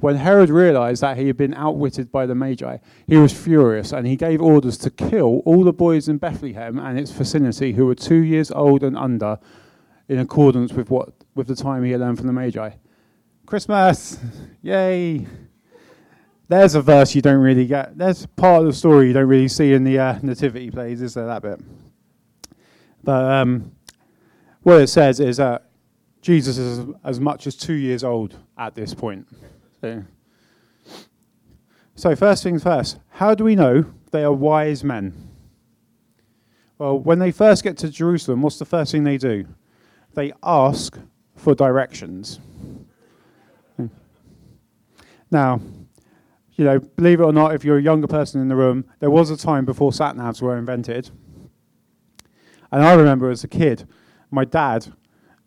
When 0.00 0.16
Herod 0.16 0.50
realized 0.50 1.00
that 1.02 1.16
he 1.16 1.26
had 1.26 1.36
been 1.36 1.54
outwitted 1.54 2.12
by 2.12 2.26
the 2.26 2.34
Magi, 2.34 2.76
he 3.08 3.16
was 3.16 3.32
furious 3.32 3.92
and 3.92 4.06
he 4.06 4.14
gave 4.14 4.40
orders 4.40 4.78
to 4.78 4.90
kill 4.90 5.40
all 5.44 5.64
the 5.64 5.72
boys 5.72 6.08
in 6.08 6.18
Bethlehem 6.18 6.78
and 6.78 6.98
its 6.98 7.10
vicinity 7.10 7.72
who 7.72 7.86
were 7.86 7.96
two 7.96 8.22
years 8.22 8.52
old 8.52 8.84
and 8.84 8.96
under, 8.96 9.40
in 10.08 10.18
accordance 10.18 10.72
with 10.72 10.88
what 10.88 11.17
with 11.34 11.46
the 11.46 11.56
time 11.56 11.84
he 11.84 11.90
had 11.90 12.00
learned 12.00 12.18
from 12.18 12.26
the 12.26 12.32
Magi. 12.32 12.70
Christmas! 13.46 14.18
Yay! 14.62 15.26
There's 16.48 16.74
a 16.74 16.82
verse 16.82 17.14
you 17.14 17.22
don't 17.22 17.40
really 17.40 17.66
get. 17.66 17.96
There's 17.96 18.24
part 18.26 18.60
of 18.60 18.66
the 18.66 18.72
story 18.72 19.08
you 19.08 19.12
don't 19.12 19.28
really 19.28 19.48
see 19.48 19.74
in 19.74 19.84
the 19.84 19.98
uh, 19.98 20.18
nativity 20.22 20.70
plays, 20.70 21.02
is 21.02 21.14
there, 21.14 21.26
that 21.26 21.42
bit? 21.42 21.60
But 23.04 23.24
um, 23.24 23.72
what 24.62 24.80
it 24.80 24.88
says 24.88 25.20
is 25.20 25.36
that 25.36 25.68
Jesus 26.22 26.58
is 26.58 26.86
as 27.04 27.20
much 27.20 27.46
as 27.46 27.54
two 27.54 27.74
years 27.74 28.02
old 28.02 28.36
at 28.56 28.74
this 28.74 28.94
point. 28.94 29.26
So, 29.80 30.04
so 31.94 32.16
first 32.16 32.42
things 32.42 32.62
first, 32.62 32.98
how 33.10 33.34
do 33.34 33.44
we 33.44 33.54
know 33.54 33.84
they 34.10 34.24
are 34.24 34.32
wise 34.32 34.82
men? 34.82 35.28
Well, 36.78 36.98
when 36.98 37.18
they 37.18 37.32
first 37.32 37.62
get 37.62 37.76
to 37.78 37.90
Jerusalem, 37.90 38.42
what's 38.42 38.58
the 38.58 38.64
first 38.64 38.92
thing 38.92 39.04
they 39.04 39.18
do? 39.18 39.46
They 40.14 40.32
ask 40.42 40.98
for 41.38 41.54
directions. 41.54 42.40
Now, 45.30 45.60
you 46.56 46.64
know, 46.64 46.78
believe 46.78 47.20
it 47.20 47.24
or 47.24 47.32
not, 47.32 47.54
if 47.54 47.64
you're 47.64 47.78
a 47.78 47.82
younger 47.82 48.06
person 48.06 48.40
in 48.40 48.48
the 48.48 48.56
room, 48.56 48.84
there 48.98 49.10
was 49.10 49.30
a 49.30 49.36
time 49.36 49.64
before 49.64 49.92
sat 49.92 50.16
navs 50.16 50.42
were 50.42 50.56
invented. 50.56 51.10
And 52.72 52.82
I 52.82 52.94
remember 52.94 53.30
as 53.30 53.44
a 53.44 53.48
kid, 53.48 53.86
my 54.30 54.44
dad 54.44 54.92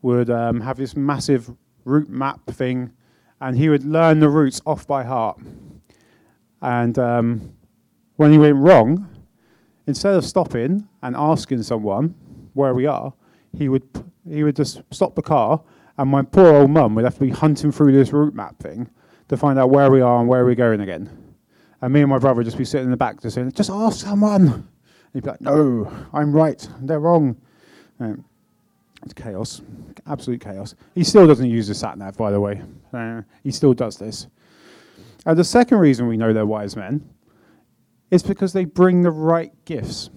would 0.01 0.29
um, 0.29 0.61
have 0.61 0.77
this 0.77 0.95
massive 0.95 1.51
route 1.83 2.09
map 2.09 2.45
thing, 2.47 2.91
and 3.39 3.57
he 3.57 3.69
would 3.69 3.83
learn 3.83 4.19
the 4.19 4.29
routes 4.29 4.61
off 4.65 4.87
by 4.87 5.03
heart. 5.03 5.39
And 6.61 6.97
um, 6.97 7.53
when 8.15 8.31
he 8.31 8.37
went 8.37 8.57
wrong, 8.57 9.07
instead 9.87 10.15
of 10.15 10.23
stopping 10.23 10.87
and 11.01 11.15
asking 11.15 11.63
someone 11.63 12.15
where 12.53 12.73
we 12.73 12.85
are, 12.85 13.13
he 13.57 13.67
would 13.67 13.83
he 14.29 14.43
would 14.43 14.55
just 14.55 14.83
stop 14.91 15.15
the 15.15 15.21
car, 15.21 15.61
and 15.97 16.09
my 16.09 16.21
poor 16.21 16.53
old 16.53 16.71
mum 16.71 16.95
would 16.95 17.03
have 17.05 17.15
to 17.15 17.21
be 17.21 17.29
hunting 17.29 17.71
through 17.71 17.91
this 17.91 18.11
route 18.13 18.33
map 18.33 18.57
thing 18.59 18.89
to 19.29 19.37
find 19.37 19.57
out 19.59 19.69
where 19.69 19.91
we 19.91 20.01
are 20.01 20.19
and 20.19 20.27
where 20.27 20.45
we're 20.45 20.55
going 20.55 20.81
again. 20.81 21.09
And 21.81 21.93
me 21.93 22.01
and 22.01 22.09
my 22.09 22.19
brother 22.19 22.37
would 22.37 22.45
just 22.45 22.57
be 22.57 22.65
sitting 22.65 22.85
in 22.85 22.91
the 22.91 22.97
back, 22.97 23.21
just 23.21 23.35
saying, 23.35 23.51
"Just 23.53 23.69
ask 23.69 24.05
someone." 24.05 24.47
And 24.47 24.65
he'd 25.13 25.23
be 25.23 25.29
like, 25.29 25.41
"No, 25.41 25.91
I'm 26.13 26.31
right. 26.31 26.67
They're 26.81 26.99
wrong." 26.99 27.37
Um, 27.99 28.25
it's 29.03 29.13
chaos, 29.13 29.61
absolute 30.05 30.41
chaos. 30.41 30.75
He 30.93 31.03
still 31.03 31.25
doesn't 31.25 31.49
use 31.49 31.67
the 31.67 31.73
sat 31.73 31.97
nav, 31.97 32.17
by 32.17 32.31
the 32.31 32.39
way. 32.39 32.61
Uh, 32.93 33.21
he 33.43 33.51
still 33.51 33.73
does 33.73 33.97
this. 33.97 34.27
And 35.25 35.37
the 35.37 35.43
second 35.43 35.79
reason 35.79 36.07
we 36.07 36.17
know 36.17 36.33
they're 36.33 36.45
wise 36.45 36.75
men 36.75 37.09
is 38.11 38.21
because 38.21 38.53
they 38.53 38.65
bring 38.65 39.01
the 39.01 39.11
right 39.11 39.53
gifts. 39.65 40.09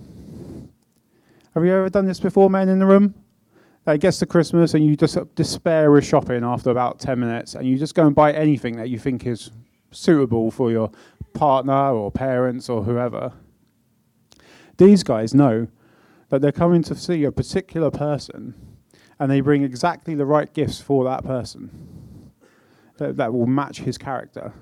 Have 1.55 1.65
you 1.65 1.73
ever 1.73 1.89
done 1.89 2.07
this 2.07 2.21
before, 2.21 2.51
men 2.51 2.69
in 2.69 2.79
the 2.79 2.87
room? 2.87 3.15
It 3.87 4.01
gets 4.01 4.19
to 4.19 4.27
Christmas 4.27 4.75
and 4.75 4.85
you 4.85 4.97
just 4.97 5.19
despair 5.35 5.95
of 5.97 6.05
shopping 6.05 6.43
after 6.43 6.71
about 6.71 6.99
10 6.99 7.21
minutes 7.21 7.55
and 7.55 7.67
you 7.67 7.77
just 7.77 7.95
go 7.95 8.07
and 8.07 8.15
buy 8.15 8.33
anything 8.33 8.77
that 8.77 8.89
you 8.89 8.99
think 8.99 9.27
is 9.27 9.51
suitable 9.91 10.51
for 10.51 10.71
your 10.71 10.91
partner 11.35 11.91
or 11.91 12.11
parents 12.11 12.69
or 12.69 12.83
whoever. 12.83 13.33
These 14.79 15.03
guys 15.03 15.35
know 15.35 15.69
that 16.31 16.41
they're 16.41 16.53
coming 16.53 16.83
to 16.85 16.95
see 16.95 17.25
a 17.25 17.33
particular 17.33 17.91
person 17.91 18.55
and 19.19 19.31
they 19.31 19.41
bring 19.41 19.63
exactly 19.63 20.15
the 20.15 20.27
right 20.27 20.53
gifts 20.53 20.81
for 20.81 21.05
that 21.05 21.25
person 21.25 22.31
that, 22.97 23.17
that 23.17 23.33
will 23.33 23.47
match 23.47 23.81
his 23.81 23.99
character. 23.99 24.53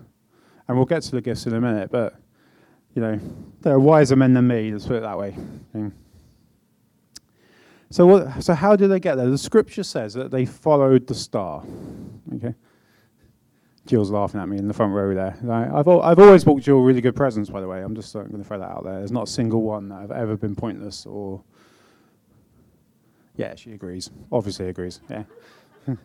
And 0.66 0.76
we'll 0.76 0.86
get 0.86 1.02
to 1.02 1.12
the 1.12 1.20
gifts 1.20 1.46
in 1.46 1.54
a 1.54 1.60
minute, 1.60 1.90
but 1.90 2.16
you 2.94 3.00
know, 3.00 3.18
they're 3.60 3.78
wiser 3.78 4.16
men 4.16 4.34
than 4.34 4.46
me, 4.46 4.72
let's 4.72 4.86
put 4.86 4.96
it 4.96 5.02
that 5.02 5.18
way. 5.18 5.36
So, 7.92 8.06
what, 8.06 8.42
so 8.42 8.54
how 8.54 8.74
did 8.74 8.88
they 8.88 8.98
get 8.98 9.16
there? 9.16 9.28
The 9.28 9.36
scripture 9.36 9.82
says 9.82 10.14
that 10.14 10.30
they 10.30 10.46
followed 10.46 11.06
the 11.06 11.14
star. 11.14 11.62
Okay. 12.36 12.54
Jill's 13.84 14.10
laughing 14.10 14.40
at 14.40 14.48
me 14.48 14.56
in 14.56 14.66
the 14.66 14.72
front 14.72 14.94
row 14.94 15.14
there. 15.14 15.36
I've, 15.42 15.86
I've 15.86 16.18
always 16.18 16.42
bought 16.42 16.62
Jill 16.62 16.80
really 16.80 17.02
good 17.02 17.14
presents, 17.14 17.50
by 17.50 17.60
the 17.60 17.68
way. 17.68 17.82
I'm 17.82 17.94
just 17.94 18.16
uh, 18.16 18.22
going 18.22 18.42
to 18.42 18.48
throw 18.48 18.58
that 18.58 18.70
out 18.70 18.84
there. 18.84 18.94
There's 18.94 19.12
not 19.12 19.28
a 19.28 19.30
single 19.30 19.60
one 19.60 19.90
that 19.90 19.96
I've 19.96 20.10
ever 20.10 20.38
been 20.38 20.56
pointless 20.56 21.04
or. 21.04 21.44
Yeah, 23.36 23.56
she 23.56 23.72
agrees. 23.72 24.10
Obviously 24.30 24.68
agrees. 24.70 25.00
Yeah. 25.10 25.24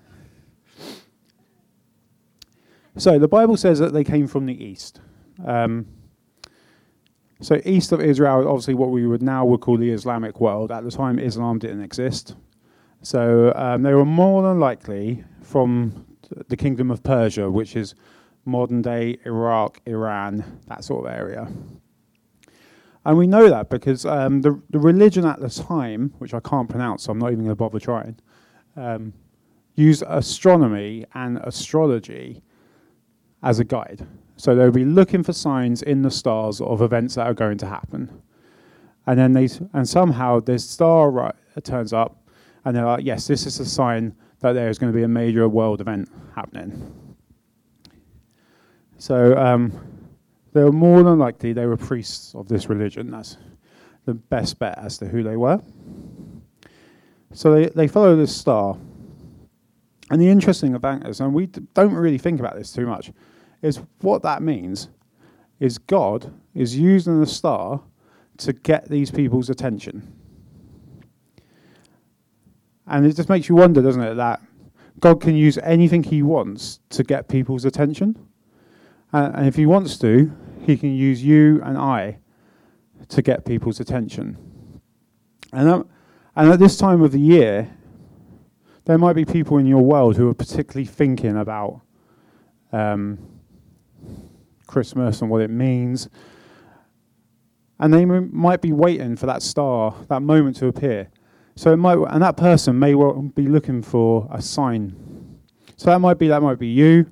so 2.97 3.17
the 3.17 3.29
Bible 3.29 3.55
says 3.55 3.79
that 3.79 3.93
they 3.93 4.03
came 4.03 4.27
from 4.27 4.45
the 4.45 4.61
east. 4.61 4.99
Um, 5.45 5.85
so 7.41 7.61
east 7.65 7.91
of 7.91 8.01
Israel, 8.01 8.47
obviously 8.47 8.73
what 8.73 8.89
we 8.89 9.05
would 9.05 9.21
now 9.21 9.45
would 9.45 9.61
call 9.61 9.77
the 9.77 9.91
Islamic 9.91 10.39
world. 10.39 10.71
At 10.71 10.83
the 10.83 10.91
time, 10.91 11.19
Islam 11.19 11.59
didn't 11.59 11.83
exist. 11.83 12.35
So 13.01 13.53
um, 13.55 13.83
they 13.83 13.93
were 13.93 14.05
more 14.05 14.41
than 14.41 14.59
likely 14.59 15.23
from 15.43 16.05
the 16.47 16.57
kingdom 16.57 16.91
of 16.91 17.03
Persia, 17.03 17.49
which 17.49 17.75
is 17.75 17.95
modern 18.45 18.81
day 18.81 19.17
Iraq, 19.25 19.79
Iran, 19.85 20.61
that 20.67 20.83
sort 20.83 21.05
of 21.05 21.13
area. 21.13 21.47
And 23.05 23.17
we 23.17 23.27
know 23.27 23.49
that 23.49 23.69
because 23.69 24.05
um, 24.05 24.41
the, 24.41 24.59
the 24.69 24.79
religion 24.79 25.25
at 25.25 25.39
the 25.39 25.49
time, 25.49 26.13
which 26.17 26.33
I 26.33 26.39
can't 26.41 26.67
pronounce, 26.67 27.03
so 27.03 27.11
I'm 27.11 27.19
not 27.19 27.31
even 27.31 27.45
going 27.45 27.51
to 27.51 27.55
bother 27.55 27.79
trying, 27.79 28.17
um, 28.75 29.13
used 29.75 30.03
astronomy 30.07 31.05
and 31.13 31.37
astrology 31.37 32.41
as 33.43 33.59
a 33.59 33.63
guide. 33.63 34.05
So 34.37 34.55
they'll 34.55 34.71
be 34.71 34.85
looking 34.85 35.23
for 35.23 35.33
signs 35.33 35.81
in 35.81 36.03
the 36.03 36.11
stars 36.11 36.61
of 36.61 36.81
events 36.81 37.15
that 37.15 37.27
are 37.27 37.33
going 37.33 37.57
to 37.57 37.65
happen. 37.65 38.21
And 39.07 39.17
then 39.17 39.33
they, 39.33 39.49
and 39.73 39.87
somehow 39.87 40.39
this 40.39 40.69
star 40.69 41.09
right, 41.09 41.35
turns 41.63 41.91
up, 41.91 42.23
and 42.63 42.75
they're 42.75 42.85
like, 42.85 43.03
yes, 43.03 43.25
this 43.27 43.45
is 43.45 43.59
a 43.59 43.65
sign 43.65 44.15
that 44.39 44.53
there 44.53 44.69
is 44.69 44.77
going 44.77 44.91
to 44.91 44.95
be 44.95 45.03
a 45.03 45.07
major 45.07 45.49
world 45.49 45.81
event 45.81 46.09
happening. 46.35 46.93
So 48.99 49.35
um, 49.37 49.71
they 50.53 50.63
were 50.63 50.71
more 50.71 51.03
than 51.03 51.17
likely 51.17 51.53
they 51.53 51.65
were 51.65 51.77
priests 51.77 52.35
of 52.35 52.47
this 52.47 52.69
religion. 52.69 53.09
That's 53.09 53.37
the 54.05 54.13
best 54.13 54.59
bet 54.59 54.77
as 54.77 54.97
to 54.99 55.07
who 55.07 55.23
they 55.23 55.35
were. 55.35 55.61
So 57.33 57.53
they, 57.53 57.67
they 57.67 57.87
follow 57.87 58.15
this 58.15 58.35
star. 58.35 58.77
And 60.09 60.21
the 60.21 60.29
interesting 60.29 60.75
about 60.75 61.03
this, 61.03 61.19
and 61.19 61.33
we 61.33 61.47
don't 61.47 61.93
really 61.93 62.17
think 62.17 62.39
about 62.39 62.55
this 62.55 62.71
too 62.71 62.85
much, 62.85 63.11
is 63.61 63.81
what 64.01 64.23
that 64.23 64.41
means 64.41 64.89
is 65.59 65.77
God 65.77 66.31
is 66.53 66.77
using 66.77 67.19
the 67.19 67.27
star 67.27 67.81
to 68.37 68.53
get 68.53 68.89
these 68.89 69.11
people's 69.11 69.49
attention. 69.49 70.13
And 72.85 73.05
it 73.05 73.15
just 73.15 73.29
makes 73.29 73.49
you 73.49 73.55
wonder, 73.55 73.81
doesn't 73.81 74.01
it, 74.01 74.15
that 74.15 74.41
God 74.99 75.21
can 75.21 75.35
use 75.35 75.57
anything 75.59 76.03
he 76.03 76.23
wants 76.23 76.79
to 76.89 77.03
get 77.03 77.27
people's 77.27 77.65
attention. 77.65 78.17
Uh, 79.13 79.31
and 79.33 79.47
if 79.47 79.55
he 79.55 79.65
wants 79.65 79.97
to, 79.99 80.31
he 80.65 80.77
can 80.77 80.95
use 80.95 81.23
you 81.23 81.61
and 81.63 81.77
I 81.77 82.19
to 83.09 83.21
get 83.21 83.45
people's 83.45 83.79
attention. 83.79 84.37
And, 85.53 85.69
um, 85.69 85.89
and 86.35 86.51
at 86.51 86.59
this 86.59 86.77
time 86.77 87.01
of 87.01 87.11
the 87.11 87.19
year, 87.19 87.69
there 88.85 88.97
might 88.97 89.13
be 89.13 89.25
people 89.25 89.57
in 89.57 89.65
your 89.65 89.81
world 89.81 90.15
who 90.15 90.29
are 90.29 90.33
particularly 90.33 90.85
thinking 90.85 91.37
about 91.37 91.81
um, 92.71 93.36
Christmas 94.67 95.21
and 95.21 95.29
what 95.29 95.41
it 95.41 95.49
means. 95.49 96.09
And 97.79 97.93
they 97.93 98.05
might 98.05 98.61
be 98.61 98.71
waiting 98.71 99.15
for 99.15 99.25
that 99.27 99.41
star, 99.41 99.95
that 100.09 100.21
moment 100.21 100.57
to 100.57 100.67
appear. 100.67 101.09
So 101.55 101.71
it 101.73 101.77
might, 101.77 101.97
and 102.09 102.21
that 102.21 102.37
person 102.37 102.77
may 102.77 102.93
well 102.95 103.21
be 103.21 103.47
looking 103.47 103.81
for 103.81 104.27
a 104.31 104.41
sign. 104.41 104.95
So 105.75 105.89
that 105.89 105.99
might 105.99 106.19
be 106.19 106.27
that 106.27 106.41
might 106.41 106.59
be 106.59 106.67
you 106.67 107.11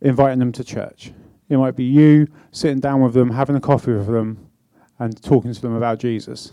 inviting 0.00 0.38
them 0.38 0.52
to 0.52 0.64
church. 0.64 1.12
It 1.48 1.56
might 1.56 1.76
be 1.76 1.84
you 1.84 2.28
sitting 2.50 2.80
down 2.80 3.02
with 3.02 3.14
them, 3.14 3.30
having 3.30 3.56
a 3.56 3.60
coffee 3.60 3.92
with 3.92 4.06
them, 4.06 4.48
and 4.98 5.20
talking 5.22 5.52
to 5.52 5.60
them 5.60 5.74
about 5.74 5.98
Jesus. 5.98 6.52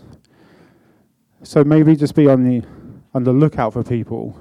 So 1.42 1.62
maybe 1.62 1.96
just 1.96 2.14
be 2.14 2.28
on 2.28 2.44
the 2.44 2.62
on 3.12 3.24
the 3.24 3.32
lookout 3.32 3.72
for 3.72 3.82
people 3.82 4.38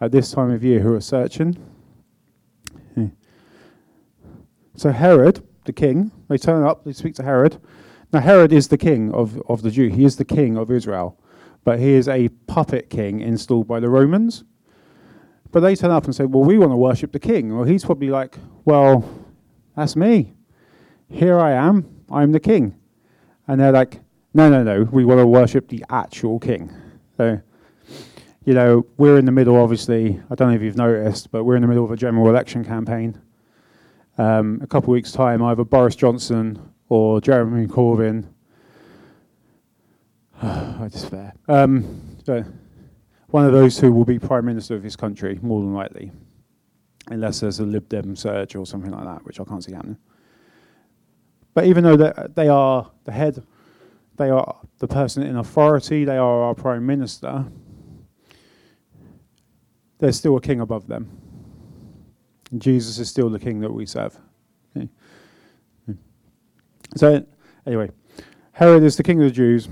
at 0.00 0.10
this 0.10 0.32
time 0.32 0.50
of 0.50 0.64
year 0.64 0.80
who 0.80 0.94
are 0.94 1.00
searching. 1.00 1.56
So 4.80 4.92
Herod, 4.92 5.46
the 5.64 5.72
king, 5.72 6.10
they 6.28 6.38
turn 6.38 6.62
up, 6.64 6.84
they 6.84 6.92
speak 6.92 7.14
to 7.16 7.22
Herod. 7.22 7.60
Now 8.12 8.20
Herod 8.20 8.52
is 8.52 8.68
the 8.68 8.78
king 8.78 9.12
of, 9.12 9.40
of 9.48 9.62
the 9.62 9.70
Jew. 9.70 9.88
He 9.88 10.04
is 10.04 10.16
the 10.16 10.24
king 10.24 10.56
of 10.56 10.70
Israel 10.70 11.20
but 11.64 11.78
he 11.78 11.92
is 11.92 12.08
a 12.08 12.28
puppet 12.46 12.90
king 12.90 13.20
installed 13.20 13.68
by 13.68 13.80
the 13.80 13.88
Romans. 13.88 14.44
But 15.52 15.60
they 15.60 15.74
turn 15.74 15.90
up 15.90 16.04
and 16.04 16.14
say, 16.14 16.24
Well, 16.24 16.44
we 16.44 16.58
want 16.58 16.72
to 16.72 16.76
worship 16.76 17.12
the 17.12 17.18
king. 17.18 17.56
Well, 17.56 17.64
he's 17.64 17.84
probably 17.84 18.10
like, 18.10 18.38
Well, 18.64 19.08
that's 19.76 19.96
me. 19.96 20.34
Here 21.08 21.38
I 21.38 21.52
am. 21.52 22.04
I'm 22.10 22.32
the 22.32 22.40
king. 22.40 22.76
And 23.48 23.60
they're 23.60 23.72
like, 23.72 24.00
No, 24.32 24.48
no, 24.48 24.62
no. 24.62 24.84
We 24.84 25.04
want 25.04 25.18
to 25.18 25.26
worship 25.26 25.68
the 25.68 25.84
actual 25.90 26.38
king. 26.38 26.72
So, 27.16 27.40
you 28.44 28.54
know, 28.54 28.86
we're 28.96 29.18
in 29.18 29.24
the 29.24 29.32
middle, 29.32 29.56
obviously. 29.56 30.20
I 30.30 30.34
don't 30.34 30.50
know 30.50 30.54
if 30.54 30.62
you've 30.62 30.76
noticed, 30.76 31.30
but 31.30 31.44
we're 31.44 31.56
in 31.56 31.62
the 31.62 31.68
middle 31.68 31.84
of 31.84 31.90
a 31.90 31.96
general 31.96 32.28
election 32.28 32.64
campaign. 32.64 33.20
Um, 34.20 34.60
a 34.62 34.66
couple 34.66 34.90
of 34.90 34.92
weeks' 34.92 35.12
time, 35.12 35.42
either 35.42 35.64
Boris 35.64 35.96
Johnson 35.96 36.60
or 36.90 37.22
Jeremy 37.22 37.66
Corbyn 37.66 38.26
I 40.42 40.88
despair. 40.92 41.32
Um, 41.48 42.02
one 43.28 43.46
of 43.46 43.52
those 43.52 43.78
who 43.78 43.90
will 43.92 44.04
be 44.04 44.18
prime 44.18 44.44
minister 44.44 44.74
of 44.74 44.82
his 44.82 44.94
country, 44.94 45.38
more 45.40 45.62
than 45.62 45.72
likely, 45.72 46.12
unless 47.06 47.40
there's 47.40 47.60
a 47.60 47.64
Lib 47.64 47.88
Dem 47.88 48.14
surge 48.14 48.56
or 48.56 48.66
something 48.66 48.90
like 48.90 49.04
that, 49.04 49.24
which 49.24 49.40
I 49.40 49.44
can't 49.44 49.64
see 49.64 49.72
happening. 49.72 49.96
But 51.54 51.64
even 51.64 51.82
though 51.82 51.96
they 51.96 52.48
are 52.48 52.90
the 53.04 53.12
head, 53.12 53.42
they 54.18 54.28
are 54.28 54.54
the 54.80 54.88
person 54.88 55.22
in 55.22 55.36
authority, 55.36 56.04
they 56.04 56.18
are 56.18 56.42
our 56.42 56.54
prime 56.54 56.84
minister, 56.84 57.46
there's 59.98 60.18
still 60.18 60.36
a 60.36 60.42
king 60.42 60.60
above 60.60 60.88
them. 60.88 61.19
Jesus 62.58 62.98
is 62.98 63.08
still 63.08 63.30
the 63.30 63.38
king 63.38 63.60
that 63.60 63.72
we 63.72 63.86
serve. 63.86 64.18
So, 66.96 67.24
anyway, 67.66 67.90
Herod 68.52 68.82
is 68.82 68.96
the 68.96 69.04
king 69.04 69.20
of 69.20 69.28
the 69.28 69.30
Jews 69.30 69.68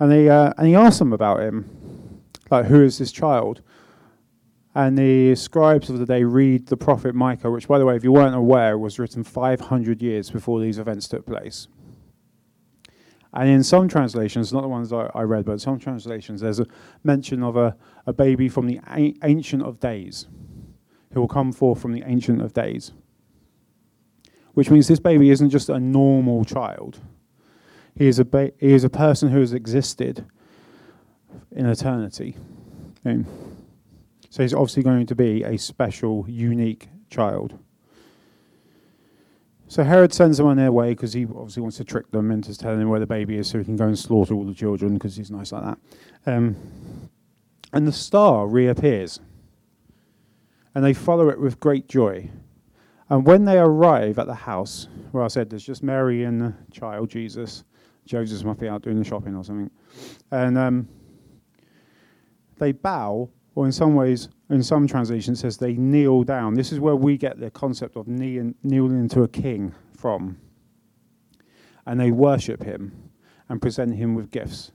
and 0.00 0.12
he 0.12 0.28
uh, 0.28 0.52
and 0.56 0.66
he 0.66 0.74
asked 0.74 0.98
them 0.98 1.12
about 1.12 1.40
him, 1.40 2.22
like 2.50 2.66
who 2.66 2.82
is 2.82 2.98
this 2.98 3.12
child? 3.12 3.62
And 4.74 4.96
the 4.96 5.34
scribes 5.34 5.90
of 5.90 5.98
the 5.98 6.06
day 6.06 6.22
read 6.22 6.66
the 6.66 6.76
prophet 6.76 7.14
Micah, 7.14 7.50
which, 7.50 7.66
by 7.66 7.78
the 7.78 7.84
way, 7.84 7.96
if 7.96 8.04
you 8.04 8.12
weren't 8.12 8.36
aware, 8.36 8.78
was 8.78 8.98
written 8.98 9.24
500 9.24 10.02
years 10.02 10.30
before 10.30 10.60
these 10.60 10.78
events 10.78 11.08
took 11.08 11.26
place. 11.26 11.66
And 13.32 13.48
in 13.48 13.64
some 13.64 13.88
translations, 13.88 14.52
not 14.52 14.62
the 14.62 14.68
ones 14.68 14.92
I, 14.92 15.10
I 15.14 15.22
read, 15.22 15.46
but 15.46 15.60
some 15.60 15.80
translations, 15.80 16.40
there's 16.40 16.60
a 16.60 16.66
mention 17.02 17.42
of 17.42 17.56
a, 17.56 17.76
a 18.06 18.12
baby 18.12 18.48
from 18.48 18.66
the 18.66 18.80
a- 18.88 19.16
Ancient 19.24 19.62
of 19.62 19.80
Days, 19.80 20.28
who 21.12 21.20
will 21.20 21.28
come 21.28 21.52
forth 21.52 21.80
from 21.80 21.92
the 21.92 22.02
Ancient 22.06 22.42
of 22.42 22.52
Days. 22.52 22.92
Which 24.54 24.70
means 24.70 24.88
this 24.88 25.00
baby 25.00 25.30
isn't 25.30 25.50
just 25.50 25.68
a 25.68 25.78
normal 25.78 26.44
child 26.44 27.00
he 27.98 28.06
is 28.06 28.20
a, 28.20 28.24
ba- 28.24 28.52
he 28.58 28.72
is 28.72 28.84
a 28.84 28.90
person 28.90 29.28
who 29.30 29.40
has 29.40 29.52
existed 29.52 30.24
in 31.50 31.66
eternity. 31.66 32.36
Okay. 33.04 33.24
So 34.30 34.42
he's 34.42 34.54
obviously 34.54 34.84
going 34.84 35.06
to 35.06 35.16
be 35.16 35.42
a 35.42 35.56
special, 35.56 36.24
unique 36.28 36.88
child. 37.10 37.58
So 39.66 39.82
Herod 39.82 40.14
sends 40.14 40.38
them 40.38 40.46
on 40.46 40.56
their 40.56 40.70
way 40.70 40.90
because 40.90 41.12
he 41.12 41.24
obviously 41.24 41.60
wants 41.60 41.76
to 41.78 41.84
trick 41.84 42.10
them 42.12 42.30
into 42.30 42.56
telling 42.56 42.78
them 42.78 42.88
where 42.88 43.00
the 43.00 43.06
baby 43.06 43.36
is 43.36 43.48
so 43.48 43.58
he 43.58 43.64
can 43.64 43.76
go 43.76 43.86
and 43.86 43.98
slaughter 43.98 44.32
all 44.32 44.44
the 44.44 44.54
children 44.54 44.94
because 44.94 45.16
he's 45.16 45.30
nice 45.30 45.50
like 45.50 45.64
that. 45.64 45.78
Um, 46.24 46.56
and 47.72 47.86
the 47.86 47.92
star 47.92 48.46
reappears. 48.46 49.18
And 50.74 50.84
they 50.84 50.94
follow 50.94 51.28
it 51.28 51.40
with 51.40 51.60
great 51.60 51.88
joy. 51.88 52.30
And 53.10 53.26
when 53.26 53.44
they 53.44 53.58
arrive 53.58 54.18
at 54.18 54.26
the 54.26 54.34
house, 54.34 54.88
where 55.12 55.24
I 55.24 55.28
said 55.28 55.48
there's 55.48 55.64
just 55.64 55.82
Mary 55.82 56.24
and 56.24 56.40
the 56.40 56.54
child, 56.70 57.08
Jesus, 57.08 57.64
Joseph 58.04 58.44
must 58.44 58.60
be 58.60 58.68
out 58.68 58.82
doing 58.82 58.98
the 58.98 59.04
shopping 59.04 59.34
or 59.34 59.44
something. 59.44 59.70
And 60.30 60.58
um, 60.58 60.88
they 62.58 62.72
bow, 62.72 63.30
or 63.54 63.66
in 63.66 63.72
some 63.72 63.94
ways, 63.94 64.28
in 64.50 64.62
some 64.62 64.86
translations, 64.86 65.40
says 65.40 65.56
they 65.56 65.74
kneel 65.74 66.22
down. 66.22 66.54
This 66.54 66.72
is 66.72 66.80
where 66.80 66.96
we 66.96 67.16
get 67.16 67.40
the 67.40 67.50
concept 67.50 67.96
of 67.96 68.08
knee 68.08 68.52
kneeling 68.62 69.08
to 69.10 69.22
a 69.22 69.28
king 69.28 69.74
from. 69.96 70.38
And 71.86 71.98
they 71.98 72.10
worship 72.10 72.62
him 72.62 73.10
and 73.48 73.60
present 73.60 73.94
him 73.94 74.14
with 74.14 74.30
gifts. 74.30 74.72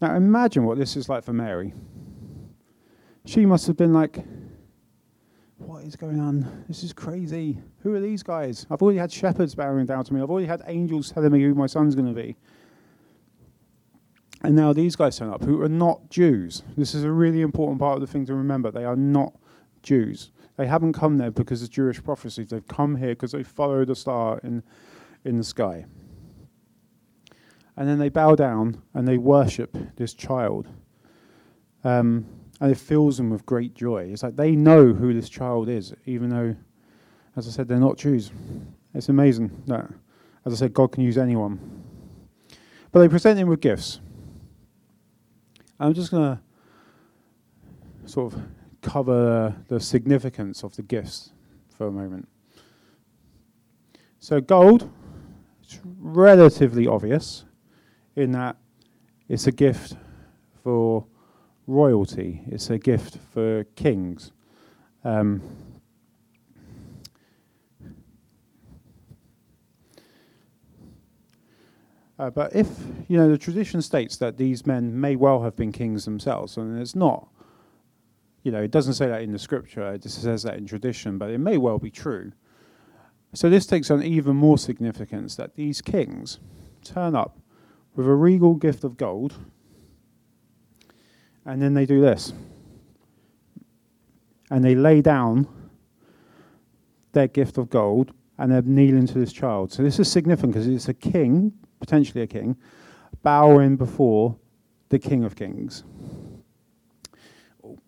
Now 0.00 0.14
imagine 0.14 0.64
what 0.64 0.78
this 0.78 0.96
is 0.96 1.08
like 1.08 1.24
for 1.24 1.32
Mary. 1.32 1.72
She 3.24 3.46
must 3.46 3.66
have 3.66 3.76
been 3.76 3.92
like, 3.92 4.24
what 5.66 5.84
is 5.84 5.96
going 5.96 6.20
on? 6.20 6.64
This 6.68 6.82
is 6.82 6.92
crazy. 6.92 7.58
Who 7.80 7.94
are 7.94 8.00
these 8.00 8.22
guys? 8.22 8.66
I've 8.70 8.82
already 8.82 8.98
had 8.98 9.12
shepherds 9.12 9.54
bowing 9.54 9.86
down 9.86 10.04
to 10.04 10.14
me. 10.14 10.20
I've 10.20 10.30
already 10.30 10.46
had 10.46 10.62
angels 10.66 11.12
telling 11.12 11.32
me 11.32 11.42
who 11.42 11.54
my 11.54 11.66
son's 11.66 11.94
going 11.94 12.12
to 12.12 12.20
be. 12.20 12.36
And 14.42 14.56
now 14.56 14.72
these 14.72 14.96
guys 14.96 15.18
turn 15.18 15.30
up 15.30 15.42
who 15.42 15.62
are 15.62 15.68
not 15.68 16.10
Jews. 16.10 16.62
This 16.76 16.94
is 16.94 17.04
a 17.04 17.10
really 17.10 17.42
important 17.42 17.78
part 17.78 17.94
of 17.94 18.00
the 18.00 18.06
thing 18.06 18.26
to 18.26 18.34
remember. 18.34 18.70
They 18.70 18.84
are 18.84 18.96
not 18.96 19.34
Jews. 19.82 20.32
They 20.56 20.66
haven't 20.66 20.94
come 20.94 21.16
there 21.18 21.30
because 21.30 21.62
of 21.62 21.70
Jewish 21.70 22.02
prophecies. 22.02 22.48
They've 22.48 22.66
come 22.66 22.96
here 22.96 23.10
because 23.10 23.32
they 23.32 23.42
followed 23.42 23.88
a 23.90 23.94
star 23.94 24.40
in, 24.42 24.62
in 25.24 25.38
the 25.38 25.44
sky. 25.44 25.86
And 27.76 27.88
then 27.88 27.98
they 27.98 28.08
bow 28.08 28.34
down 28.34 28.82
and 28.94 29.06
they 29.06 29.16
worship 29.16 29.76
this 29.96 30.12
child. 30.12 30.68
Um, 31.84 32.26
and 32.62 32.70
it 32.70 32.76
fills 32.76 33.16
them 33.16 33.28
with 33.28 33.44
great 33.44 33.74
joy. 33.74 34.04
It's 34.04 34.22
like 34.22 34.36
they 34.36 34.52
know 34.52 34.92
who 34.92 35.12
this 35.12 35.28
child 35.28 35.68
is, 35.68 35.92
even 36.06 36.30
though, 36.30 36.54
as 37.34 37.48
I 37.48 37.50
said, 37.50 37.66
they're 37.66 37.80
not 37.80 37.98
Jews. 37.98 38.30
It's 38.94 39.08
amazing 39.08 39.64
that, 39.66 39.90
as 40.46 40.52
I 40.52 40.56
said, 40.56 40.72
God 40.72 40.92
can 40.92 41.02
use 41.02 41.18
anyone. 41.18 41.58
But 42.92 43.00
they 43.00 43.08
present 43.08 43.36
him 43.36 43.48
with 43.48 43.60
gifts. 43.60 43.98
I'm 45.80 45.92
just 45.92 46.12
going 46.12 46.36
to 46.36 48.08
sort 48.08 48.32
of 48.32 48.40
cover 48.80 49.56
the 49.66 49.80
significance 49.80 50.62
of 50.62 50.76
the 50.76 50.82
gifts 50.82 51.32
for 51.76 51.88
a 51.88 51.90
moment. 51.90 52.28
So, 54.20 54.40
gold, 54.40 54.88
it's 55.64 55.80
relatively 55.84 56.86
obvious 56.86 57.44
in 58.14 58.30
that 58.32 58.56
it's 59.28 59.48
a 59.48 59.52
gift 59.52 59.96
for 60.62 61.06
royalty, 61.66 62.42
it's 62.46 62.70
a 62.70 62.78
gift 62.78 63.18
for 63.32 63.64
kings. 63.76 64.32
Um, 65.04 65.42
Uh, 72.22 72.30
but 72.30 72.54
if, 72.54 72.68
you 73.08 73.16
know, 73.16 73.28
the 73.28 73.36
tradition 73.36 73.82
states 73.82 74.16
that 74.18 74.36
these 74.36 74.64
men 74.64 75.00
may 75.00 75.16
well 75.16 75.42
have 75.42 75.56
been 75.56 75.72
kings 75.72 76.04
themselves, 76.04 76.56
and 76.56 76.80
it's 76.80 76.94
not, 76.94 77.26
you 78.44 78.52
know, 78.52 78.62
it 78.62 78.70
doesn't 78.70 78.94
say 78.94 79.08
that 79.08 79.22
in 79.22 79.32
the 79.32 79.38
scripture, 79.40 79.94
it 79.94 80.02
just 80.02 80.22
says 80.22 80.44
that 80.44 80.56
in 80.56 80.64
tradition, 80.64 81.18
but 81.18 81.30
it 81.30 81.38
may 81.38 81.58
well 81.58 81.80
be 81.80 81.90
true. 81.90 82.30
So 83.34 83.50
this 83.50 83.66
takes 83.66 83.90
on 83.90 84.04
even 84.04 84.36
more 84.36 84.56
significance 84.56 85.34
that 85.34 85.56
these 85.56 85.82
kings 85.82 86.38
turn 86.84 87.16
up 87.16 87.40
with 87.96 88.06
a 88.06 88.14
regal 88.14 88.54
gift 88.54 88.84
of 88.84 88.96
gold, 88.96 89.34
and 91.46 91.60
then 91.60 91.74
they 91.74 91.86
do 91.86 92.00
this. 92.00 92.32
And 94.50 94.62
they 94.64 94.74
lay 94.74 95.00
down 95.00 95.46
their 97.12 97.28
gift 97.28 97.58
of 97.58 97.70
gold 97.70 98.12
and 98.38 98.50
they're 98.50 98.62
kneeling 98.62 99.06
to 99.06 99.18
this 99.18 99.32
child. 99.32 99.72
So 99.72 99.82
this 99.82 99.98
is 99.98 100.10
significant 100.10 100.52
because 100.52 100.68
it's 100.68 100.88
a 100.88 100.94
king, 100.94 101.52
potentially 101.80 102.22
a 102.22 102.26
king, 102.26 102.56
bowing 103.22 103.76
before 103.76 104.36
the 104.88 104.98
King 104.98 105.24
of 105.24 105.34
Kings. 105.34 105.84
Oh, 107.64 107.78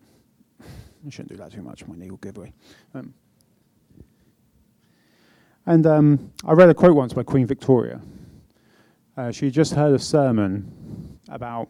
I 0.61 1.09
shouldn't 1.09 1.29
do 1.29 1.37
that 1.37 1.51
too 1.51 1.61
much. 1.61 1.85
My 1.85 1.95
knee 1.95 2.09
will 2.09 2.17
give 2.17 2.37
way. 2.37 2.51
Um, 2.95 3.13
and 5.67 5.85
um, 5.85 6.31
I 6.45 6.53
read 6.53 6.69
a 6.69 6.73
quote 6.73 6.95
once 6.95 7.13
by 7.13 7.23
Queen 7.23 7.45
Victoria. 7.45 8.01
Uh, 9.17 9.31
she 9.31 9.49
just 9.51 9.73
heard 9.73 9.93
a 9.93 9.99
sermon 9.99 11.19
about 11.29 11.69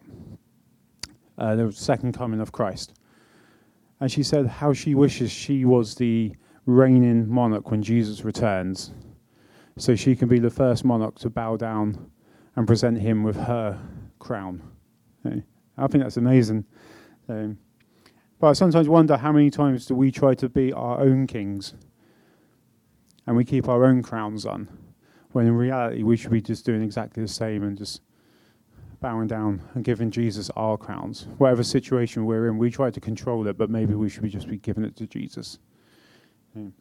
uh, 1.37 1.55
the 1.55 1.71
second 1.71 2.13
coming 2.13 2.39
of 2.39 2.51
Christ. 2.51 2.93
And 3.99 4.11
she 4.11 4.23
said 4.23 4.47
how 4.47 4.73
she 4.73 4.95
wishes 4.95 5.31
she 5.31 5.65
was 5.65 5.95
the 5.95 6.35
reigning 6.65 7.29
monarch 7.29 7.71
when 7.71 7.81
Jesus 7.81 8.23
returns, 8.23 8.91
so 9.77 9.95
she 9.95 10.15
can 10.15 10.27
be 10.27 10.39
the 10.39 10.49
first 10.49 10.83
monarch 10.83 11.19
to 11.19 11.29
bow 11.29 11.57
down 11.57 12.11
and 12.55 12.67
present 12.67 12.99
him 12.99 13.23
with 13.23 13.35
her 13.35 13.79
crown. 14.19 14.61
I 15.77 15.87
think 15.87 16.03
that's 16.03 16.17
amazing. 16.17 16.65
Um, 17.27 17.57
but 18.39 18.47
I 18.47 18.53
sometimes 18.53 18.87
wonder 18.87 19.17
how 19.17 19.31
many 19.31 19.49
times 19.49 19.85
do 19.85 19.95
we 19.95 20.11
try 20.11 20.33
to 20.35 20.49
be 20.49 20.71
our 20.73 20.99
own 21.01 21.27
kings 21.27 21.73
and 23.27 23.35
we 23.35 23.43
keep 23.43 23.67
our 23.67 23.85
own 23.85 24.03
crowns 24.03 24.45
on, 24.45 24.69
when 25.31 25.47
in 25.47 25.55
reality 25.55 26.03
we 26.03 26.15
should 26.15 26.31
be 26.31 26.41
just 26.41 26.65
doing 26.65 26.83
exactly 26.83 27.23
the 27.23 27.29
same 27.29 27.63
and 27.63 27.77
just 27.77 28.01
bowing 29.05 29.27
down 29.27 29.61
and 29.75 29.83
giving 29.83 30.09
Jesus 30.09 30.49
our 30.55 30.79
crowns. 30.79 31.27
Whatever 31.37 31.61
situation 31.61 32.25
we're 32.25 32.47
in, 32.47 32.57
we 32.57 32.71
try 32.71 32.89
to 32.89 32.99
control 32.99 33.47
it, 33.47 33.55
but 33.55 33.69
maybe 33.69 33.93
we 33.93 34.09
should 34.09 34.23
be 34.23 34.29
just 34.29 34.47
be 34.47 34.57
giving 34.57 34.83
it 34.83 34.95
to 34.95 35.05
Jesus. 35.05 35.59
And 36.55 36.73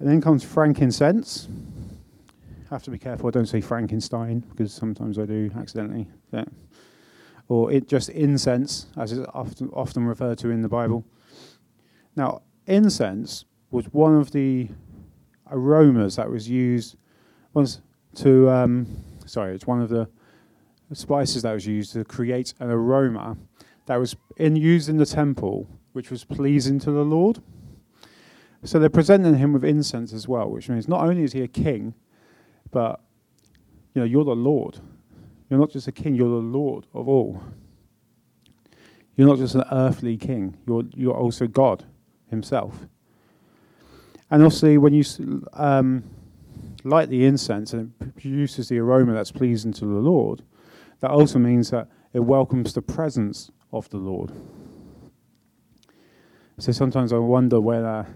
then 0.00 0.20
comes 0.20 0.42
frankincense. 0.42 1.46
I 2.68 2.74
have 2.74 2.82
to 2.82 2.90
be 2.90 2.98
careful 2.98 3.28
I 3.28 3.30
don't 3.30 3.46
say 3.46 3.60
Frankenstein 3.60 4.40
because 4.40 4.74
sometimes 4.74 5.20
I 5.20 5.26
do 5.26 5.52
accidentally. 5.56 6.08
Yeah. 6.32 6.46
Or 7.46 7.70
it 7.70 7.86
just 7.86 8.08
incense, 8.08 8.86
as 8.96 9.12
is 9.12 9.24
often 9.32 9.70
often 9.72 10.04
referred 10.04 10.38
to 10.38 10.50
in 10.50 10.62
the 10.62 10.68
Bible. 10.68 11.04
Now, 12.16 12.42
incense 12.66 13.44
was 13.70 13.84
one 13.92 14.16
of 14.16 14.32
the 14.32 14.68
aromas 15.48 16.16
that 16.16 16.28
was 16.28 16.48
used 16.48 16.96
to 18.14 18.50
um, 18.50 18.86
sorry, 19.32 19.54
it's 19.54 19.66
one 19.66 19.80
of 19.80 19.88
the 19.88 20.06
spices 20.92 21.42
that 21.42 21.54
was 21.54 21.66
used 21.66 21.94
to 21.94 22.04
create 22.04 22.52
an 22.60 22.70
aroma 22.70 23.34
that 23.86 23.96
was 23.96 24.14
in 24.36 24.54
used 24.54 24.90
in 24.90 24.98
the 24.98 25.06
temple 25.06 25.66
which 25.94 26.10
was 26.10 26.22
pleasing 26.22 26.78
to 26.78 26.90
the 26.90 27.02
Lord. 27.02 27.40
So 28.64 28.78
they're 28.78 28.90
presenting 28.90 29.34
him 29.34 29.54
with 29.54 29.64
incense 29.64 30.12
as 30.12 30.28
well, 30.28 30.50
which 30.50 30.68
means 30.68 30.86
not 30.86 31.00
only 31.00 31.22
is 31.22 31.32
he 31.32 31.40
a 31.40 31.48
king, 31.48 31.94
but 32.70 33.00
you 33.94 34.00
know, 34.00 34.06
you're 34.06 34.24
the 34.24 34.36
Lord. 34.36 34.78
You're 35.48 35.58
not 35.58 35.70
just 35.70 35.88
a 35.88 35.92
king, 35.92 36.14
you're 36.14 36.28
the 36.28 36.46
Lord 36.46 36.86
of 36.92 37.08
all. 37.08 37.42
You're 39.16 39.28
not 39.28 39.38
just 39.38 39.54
an 39.54 39.64
earthly 39.72 40.18
king, 40.18 40.58
you're, 40.66 40.84
you're 40.94 41.16
also 41.16 41.46
God 41.46 41.84
himself. 42.28 42.86
And 44.30 44.42
obviously, 44.42 44.76
when 44.76 44.92
you 44.92 45.04
um, 45.54 46.04
light 46.84 47.08
the 47.08 47.24
incense 47.24 47.72
and 47.72 47.92
it 48.00 48.14
produces 48.16 48.68
the 48.68 48.78
aroma 48.78 49.12
that's 49.12 49.32
pleasing 49.32 49.72
to 49.74 49.84
the 49.84 50.00
Lord, 50.00 50.42
that 51.00 51.10
also 51.10 51.38
means 51.38 51.70
that 51.70 51.88
it 52.12 52.20
welcomes 52.20 52.74
the 52.74 52.82
presence 52.82 53.50
of 53.72 53.88
the 53.90 53.98
Lord. 53.98 54.32
So 56.58 56.72
sometimes 56.72 57.12
I 57.12 57.18
wonder 57.18 57.60
whether 57.60 58.06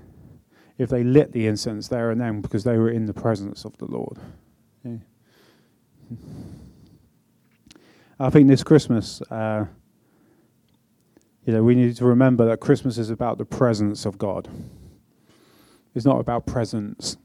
if 0.79 0.91
they 0.91 1.03
lit 1.03 1.33
the 1.33 1.47
incense 1.47 1.89
there 1.89 2.11
and 2.11 2.21
then 2.21 2.41
because 2.41 2.65
they 2.65 2.77
were 2.77 2.91
in 2.91 3.07
the 3.07 3.15
presence 3.15 3.65
of 3.65 3.77
the 3.79 3.87
Lord. 3.87 4.19
Yeah. 4.85 4.97
I 8.19 8.31
think 8.31 8.49
this 8.49 8.63
Christmas, 8.63 9.21
uh, 9.31 9.67
you 11.45 11.53
know, 11.53 11.63
we 11.63 11.75
need 11.75 11.97
to 11.97 12.05
remember 12.05 12.47
that 12.47 12.61
Christmas 12.61 12.99
is 12.99 13.11
about 13.11 13.39
the 13.39 13.45
presence 13.45 14.05
of 14.05 14.19
God. 14.19 14.49
It's 15.95 16.05
not 16.05 16.21
about 16.21 16.47
presents. 16.47 17.17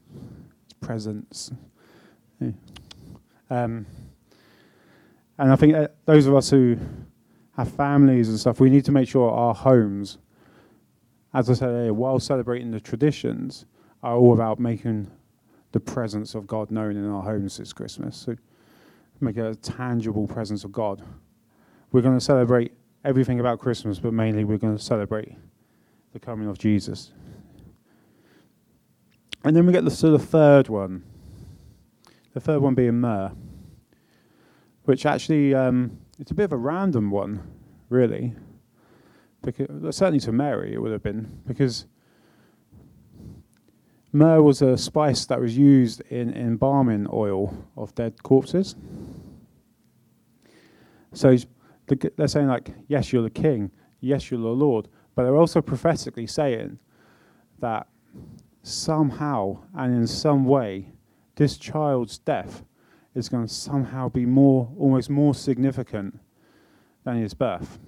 Presence. 0.82 1.50
Yeah. 2.40 2.50
Um, 3.48 3.86
and 5.38 5.50
I 5.50 5.56
think 5.56 5.74
those 6.04 6.26
of 6.26 6.34
us 6.34 6.50
who 6.50 6.76
have 7.56 7.70
families 7.72 8.28
and 8.28 8.38
stuff, 8.38 8.60
we 8.60 8.68
need 8.68 8.84
to 8.84 8.92
make 8.92 9.08
sure 9.08 9.30
our 9.30 9.54
homes 9.54 10.18
as 11.34 11.48
I 11.48 11.54
said 11.54 11.70
earlier, 11.70 11.94
while 11.94 12.18
celebrating 12.18 12.70
the 12.70 12.80
traditions, 12.80 13.64
are 14.02 14.16
all 14.16 14.34
about 14.34 14.58
making 14.58 15.10
the 15.72 15.80
presence 15.80 16.34
of 16.34 16.46
God 16.46 16.70
known 16.70 16.96
in 16.96 17.08
our 17.08 17.22
homes 17.22 17.56
this 17.56 17.72
Christmas. 17.72 18.16
So 18.16 18.36
make 19.20 19.38
a 19.38 19.54
tangible 19.54 20.26
presence 20.26 20.64
of 20.64 20.72
God. 20.72 21.02
We're 21.90 22.02
going 22.02 22.18
to 22.18 22.24
celebrate 22.24 22.72
everything 23.04 23.40
about 23.40 23.60
Christmas, 23.60 23.98
but 23.98 24.12
mainly 24.12 24.44
we're 24.44 24.58
going 24.58 24.76
to 24.76 24.82
celebrate 24.82 25.34
the 26.12 26.18
coming 26.18 26.48
of 26.48 26.58
Jesus. 26.58 27.12
And 29.44 29.56
then 29.56 29.66
we 29.66 29.72
get 29.72 29.84
the, 29.84 29.90
to 29.90 30.10
the 30.10 30.18
third 30.18 30.68
one. 30.68 31.04
The 32.34 32.40
third 32.40 32.60
one 32.60 32.74
being 32.74 33.00
myrrh, 33.00 33.32
which 34.84 35.04
actually 35.04 35.54
um, 35.54 35.98
it's 36.18 36.30
a 36.30 36.34
bit 36.34 36.44
of 36.44 36.52
a 36.52 36.56
random 36.56 37.10
one, 37.10 37.42
really 37.90 38.34
because 39.42 39.96
certainly 39.96 40.20
to 40.20 40.32
Mary 40.32 40.72
it 40.72 40.80
would 40.80 40.92
have 40.92 41.02
been 41.02 41.40
because 41.46 41.86
myrrh 44.12 44.42
was 44.42 44.62
a 44.62 44.76
spice 44.76 45.26
that 45.26 45.40
was 45.40 45.56
used 45.56 46.00
in 46.02 46.32
embalming 46.34 47.06
oil 47.12 47.66
of 47.76 47.94
dead 47.94 48.22
corpses. 48.22 48.76
So 51.12 51.36
they're 51.86 52.28
saying 52.28 52.46
like, 52.46 52.70
yes, 52.88 53.12
you're 53.12 53.22
the 53.22 53.30
king, 53.30 53.70
yes, 54.00 54.30
you're 54.30 54.40
the 54.40 54.46
Lord, 54.48 54.88
but 55.14 55.24
they're 55.24 55.36
also 55.36 55.60
prophetically 55.60 56.26
saying 56.26 56.78
that 57.60 57.86
somehow 58.62 59.58
and 59.74 59.94
in 59.94 60.06
some 60.06 60.44
way, 60.44 60.92
this 61.36 61.56
child's 61.56 62.18
death 62.18 62.64
is 63.14 63.28
going 63.28 63.46
to 63.46 63.52
somehow 63.52 64.08
be 64.08 64.24
more, 64.24 64.70
almost 64.78 65.10
more 65.10 65.34
significant 65.34 66.18
than 67.04 67.16
his 67.16 67.34
birth. 67.34 67.78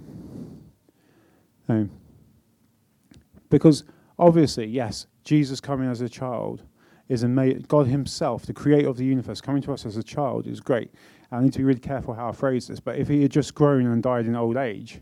Um, 1.68 1.90
because 3.48 3.84
obviously, 4.18 4.66
yes, 4.66 5.06
Jesus 5.22 5.60
coming 5.60 5.88
as 5.88 6.00
a 6.00 6.08
child 6.08 6.62
is 7.08 7.22
amazing. 7.22 7.64
God 7.68 7.86
Himself, 7.86 8.46
the 8.46 8.52
creator 8.52 8.88
of 8.88 8.96
the 8.96 9.04
universe, 9.04 9.40
coming 9.40 9.62
to 9.62 9.72
us 9.72 9.86
as 9.86 9.96
a 9.96 10.02
child 10.02 10.46
is 10.46 10.60
great. 10.60 10.90
I 11.30 11.40
need 11.40 11.52
to 11.52 11.58
be 11.58 11.64
really 11.64 11.80
careful 11.80 12.14
how 12.14 12.28
I 12.28 12.32
phrase 12.32 12.68
this, 12.68 12.80
but 12.80 12.96
if 12.96 13.08
He 13.08 13.22
had 13.22 13.30
just 13.30 13.54
grown 13.54 13.86
and 13.86 14.02
died 14.02 14.26
in 14.26 14.36
old 14.36 14.56
age, 14.56 15.00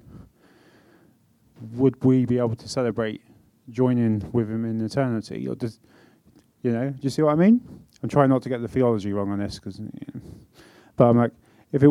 would 1.73 2.03
we 2.05 2.27
be 2.27 2.39
able 2.39 2.57
to 2.57 2.69
celebrate 2.69 3.23
joining 3.71 4.29
with 4.33 4.51
Him 4.51 4.65
in 4.65 4.81
eternity? 4.81 5.47
Or 5.47 5.55
does, 5.55 5.81
you 6.63 6.73
know, 6.73 6.91
do 6.91 6.99
you 7.01 7.11
see 7.11 7.23
what 7.23 7.33
I 7.33 7.37
mean? 7.37 7.61
I'm 8.03 8.09
trying 8.09 8.29
not 8.29 8.43
to 8.43 8.49
get 8.49 8.61
the 8.61 8.69
theology 8.69 9.13
wrong 9.13 9.31
on 9.31 9.39
this, 9.39 9.59
because, 9.59 9.79
you 9.79 9.87
know, 10.15 10.21
but 10.97 11.09
I'm 11.09 11.17
like, 11.17 11.33
if 11.73 11.83
it 11.83 11.91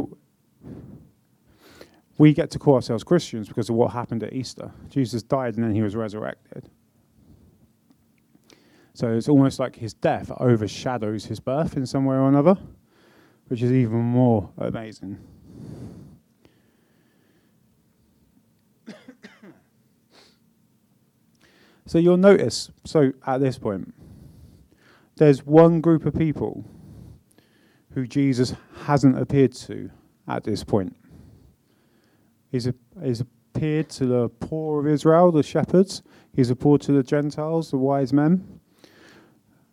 we 2.22 2.34
get 2.34 2.52
to 2.52 2.60
call 2.60 2.76
ourselves 2.76 3.04
Christians 3.04 3.48
because 3.48 3.68
of 3.68 3.76
what 3.76 3.92
happened 3.92 4.22
at 4.22 4.32
Easter. 4.32 4.72
Jesus 4.90 5.24
died 5.24 5.56
and 5.56 5.64
then 5.64 5.74
he 5.74 5.82
was 5.82 5.96
resurrected. 5.96 6.70
So 8.94 9.12
it's 9.14 9.28
almost 9.28 9.58
like 9.58 9.76
his 9.76 9.96
death 9.96 10.32
overshadows 10.38 11.26
his 11.26 11.40
birth 11.40 11.76
in 11.78 11.88
some 11.88 12.06
way 12.06 12.16
or 12.16 12.28
another, 12.28 12.58
which 13.48 13.64
is 13.64 13.72
even 13.72 13.98
more 13.98 14.52
amazing. 14.60 15.18
So 21.92 21.98
you'll 21.98 22.16
notice, 22.16 22.72
so 22.86 23.12
at 23.28 23.42
this 23.42 23.58
point, 23.58 23.94
there's 25.18 25.46
one 25.46 25.82
group 25.82 26.06
of 26.06 26.14
people 26.14 26.64
who 27.94 28.08
Jesus 28.08 28.54
hasn't 28.86 29.20
appeared 29.20 29.52
to 29.52 29.92
at 30.26 30.46
this 30.46 30.64
point. 30.64 30.96
He's, 32.50 32.66
a, 32.66 32.74
he's 33.04 33.20
appeared 33.20 33.90
to 33.90 34.06
the 34.06 34.30
poor 34.30 34.80
of 34.80 34.88
Israel, 34.88 35.34
the 35.34 35.44
shepherds. 35.44 36.02
He's 36.34 36.50
appeared 36.50 36.80
to 36.84 36.94
the 36.94 37.04
Gentiles, 37.04 37.72
the 37.72 37.78
wise 37.78 38.14
men. 38.14 38.62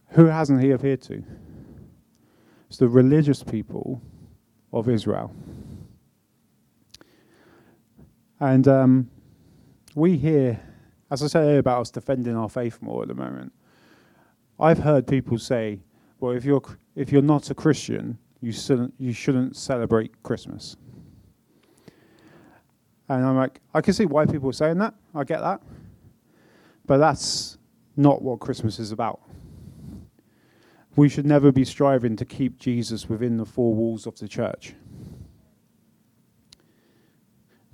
Who 0.08 0.24
hasn't 0.24 0.60
he 0.60 0.72
appeared 0.72 1.02
to? 1.02 1.22
It's 2.68 2.78
the 2.78 2.88
religious 2.88 3.44
people 3.44 4.02
of 4.72 4.88
Israel. 4.88 5.32
And 8.40 8.66
um, 8.66 9.08
we 9.94 10.16
hear, 10.16 10.60
as 11.10 11.22
I 11.22 11.26
said 11.26 11.44
earlier 11.44 11.58
about 11.58 11.80
us 11.80 11.90
defending 11.90 12.36
our 12.36 12.48
faith 12.48 12.80
more 12.82 13.02
at 13.02 13.08
the 13.08 13.14
moment, 13.14 13.52
I've 14.60 14.78
heard 14.78 15.06
people 15.06 15.38
say, 15.38 15.80
well, 16.20 16.32
if 16.32 16.44
you're, 16.44 16.62
if 16.96 17.12
you're 17.12 17.22
not 17.22 17.50
a 17.50 17.54
Christian, 17.54 18.18
you 18.40 18.52
shouldn't, 18.52 18.94
you 18.98 19.12
shouldn't 19.12 19.56
celebrate 19.56 20.22
Christmas. 20.22 20.76
And 23.08 23.24
I'm 23.24 23.36
like, 23.36 23.60
I 23.72 23.80
can 23.80 23.94
see 23.94 24.04
why 24.04 24.26
people 24.26 24.50
are 24.50 24.54
saying 24.54 24.78
that. 24.78 24.94
I 25.14 25.24
get 25.24 25.40
that. 25.40 25.62
But 26.86 26.98
that's 26.98 27.58
not 27.96 28.22
what 28.22 28.40
Christmas 28.40 28.78
is 28.78 28.92
about. 28.92 29.20
We 30.96 31.08
should 31.08 31.26
never 31.26 31.52
be 31.52 31.64
striving 31.64 32.16
to 32.16 32.24
keep 32.24 32.58
Jesus 32.58 33.08
within 33.08 33.36
the 33.36 33.46
four 33.46 33.74
walls 33.74 34.06
of 34.06 34.18
the 34.18 34.28
church. 34.28 34.74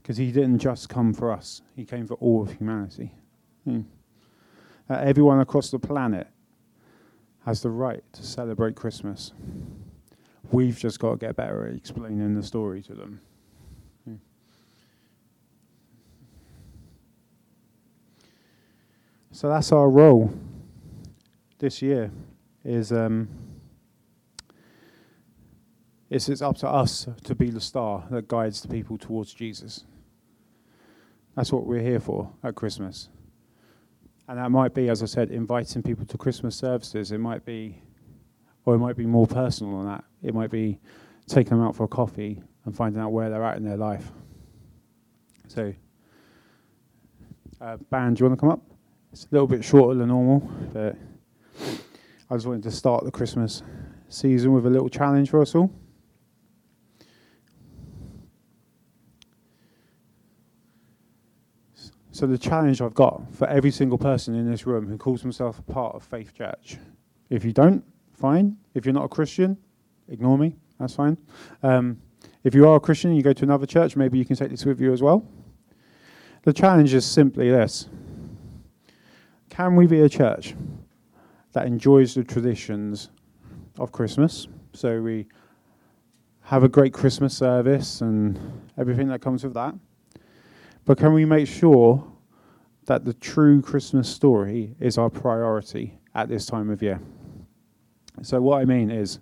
Because 0.02 0.18
he 0.18 0.30
didn't 0.30 0.58
just 0.58 0.88
come 0.88 1.14
for 1.14 1.32
us, 1.32 1.62
he 1.74 1.84
came 1.84 2.06
for 2.06 2.14
all 2.14 2.42
of 2.42 2.52
humanity. 2.52 3.12
Hmm. 3.64 3.80
Uh, 4.88 4.94
everyone 4.94 5.40
across 5.40 5.70
the 5.70 5.78
planet 5.78 6.26
has 7.46 7.62
the 7.62 7.70
right 7.70 8.02
to 8.12 8.22
celebrate 8.22 8.74
Christmas. 8.74 9.32
We've 10.52 10.78
just 10.78 10.98
got 10.98 11.12
to 11.12 11.16
get 11.16 11.36
better 11.36 11.66
at 11.66 11.74
explaining 11.74 12.34
the 12.34 12.42
story 12.42 12.82
to 12.82 12.94
them. 12.94 13.20
Hmm. 14.04 14.14
So 19.32 19.48
that's 19.48 19.72
our 19.72 19.88
role 19.88 20.32
this 21.58 21.80
year. 21.80 22.10
Is 22.64 22.92
um, 22.92 23.28
it's, 26.08 26.28
it's 26.28 26.42
up 26.42 26.56
to 26.58 26.68
us 26.68 27.08
to 27.24 27.34
be 27.34 27.50
the 27.50 27.60
star 27.60 28.06
that 28.10 28.28
guides 28.28 28.62
the 28.62 28.68
people 28.68 28.96
towards 28.96 29.34
Jesus. 29.34 29.84
That's 31.34 31.52
what 31.52 31.66
we're 31.66 31.82
here 31.82 32.00
for 32.00 32.30
at 32.42 32.54
Christmas. 32.54 33.08
And 34.28 34.38
that 34.38 34.50
might 34.50 34.74
be, 34.74 34.88
as 34.88 35.02
I 35.02 35.06
said, 35.06 35.30
inviting 35.30 35.82
people 35.82 36.06
to 36.06 36.16
Christmas 36.16 36.56
services. 36.56 37.12
It 37.12 37.18
might 37.18 37.44
be, 37.44 37.82
or 38.64 38.74
it 38.74 38.78
might 38.78 38.96
be 38.96 39.04
more 39.04 39.26
personal 39.26 39.78
than 39.78 39.86
that. 39.88 40.04
It 40.22 40.34
might 40.34 40.50
be 40.50 40.78
taking 41.26 41.58
them 41.58 41.66
out 41.66 41.76
for 41.76 41.84
a 41.84 41.88
coffee 41.88 42.42
and 42.64 42.74
finding 42.74 43.02
out 43.02 43.12
where 43.12 43.28
they're 43.28 43.44
at 43.44 43.56
in 43.56 43.64
their 43.64 43.76
life. 43.76 44.10
So, 45.48 45.74
uh, 47.60 47.76
do 47.76 47.84
you 47.92 48.00
want 48.00 48.18
to 48.18 48.36
come 48.36 48.48
up? 48.48 48.62
It's 49.12 49.24
a 49.24 49.28
little 49.30 49.46
bit 49.46 49.62
shorter 49.62 49.98
than 49.98 50.08
normal, 50.08 50.40
but 50.72 50.96
I 52.30 52.34
just 52.34 52.46
wanted 52.46 52.62
to 52.64 52.70
start 52.70 53.04
the 53.04 53.10
Christmas 53.10 53.62
season 54.08 54.52
with 54.52 54.66
a 54.66 54.70
little 54.70 54.88
challenge 54.88 55.30
for 55.30 55.40
us 55.40 55.54
all. 55.54 55.70
So 62.24 62.28
the 62.28 62.38
challenge 62.38 62.80
I've 62.80 62.94
got 62.94 63.22
for 63.34 63.46
every 63.48 63.70
single 63.70 63.98
person 63.98 64.34
in 64.34 64.50
this 64.50 64.66
room 64.66 64.88
who 64.88 64.96
calls 64.96 65.20
himself 65.20 65.58
a 65.58 65.62
part 65.62 65.94
of 65.94 66.02
Faith 66.02 66.32
Church, 66.32 66.78
if 67.28 67.44
you 67.44 67.52
don't, 67.52 67.84
fine. 68.14 68.56
If 68.72 68.86
you're 68.86 68.94
not 68.94 69.04
a 69.04 69.08
Christian, 69.08 69.58
ignore 70.08 70.38
me. 70.38 70.56
That's 70.80 70.94
fine. 70.94 71.18
Um, 71.62 72.00
if 72.42 72.54
you 72.54 72.66
are 72.66 72.76
a 72.76 72.80
Christian 72.80 73.10
and 73.10 73.18
you 73.18 73.22
go 73.22 73.34
to 73.34 73.44
another 73.44 73.66
church, 73.66 73.94
maybe 73.94 74.16
you 74.16 74.24
can 74.24 74.36
take 74.36 74.48
this 74.48 74.64
with 74.64 74.80
you 74.80 74.90
as 74.90 75.02
well. 75.02 75.28
The 76.44 76.52
challenge 76.54 76.94
is 76.94 77.04
simply 77.04 77.50
this 77.50 77.90
Can 79.50 79.76
we 79.76 79.86
be 79.86 80.00
a 80.00 80.08
church 80.08 80.54
that 81.52 81.66
enjoys 81.66 82.14
the 82.14 82.24
traditions 82.24 83.10
of 83.78 83.92
Christmas? 83.92 84.48
So 84.72 85.02
we 85.02 85.26
have 86.40 86.64
a 86.64 86.70
great 86.70 86.94
Christmas 86.94 87.36
service 87.36 88.00
and 88.00 88.40
everything 88.78 89.08
that 89.08 89.20
comes 89.20 89.44
with 89.44 89.52
that. 89.52 89.74
But 90.86 90.96
can 90.96 91.12
we 91.12 91.26
make 91.26 91.46
sure 91.46 92.12
that 92.86 93.04
the 93.04 93.14
true 93.14 93.62
Christmas 93.62 94.08
story 94.08 94.74
is 94.80 94.98
our 94.98 95.10
priority 95.10 95.98
at 96.14 96.28
this 96.28 96.46
time 96.46 96.70
of 96.70 96.82
year? 96.82 97.00
So, 98.22 98.40
what 98.40 98.60
I 98.60 98.64
mean 98.64 98.90
is, 98.90 99.18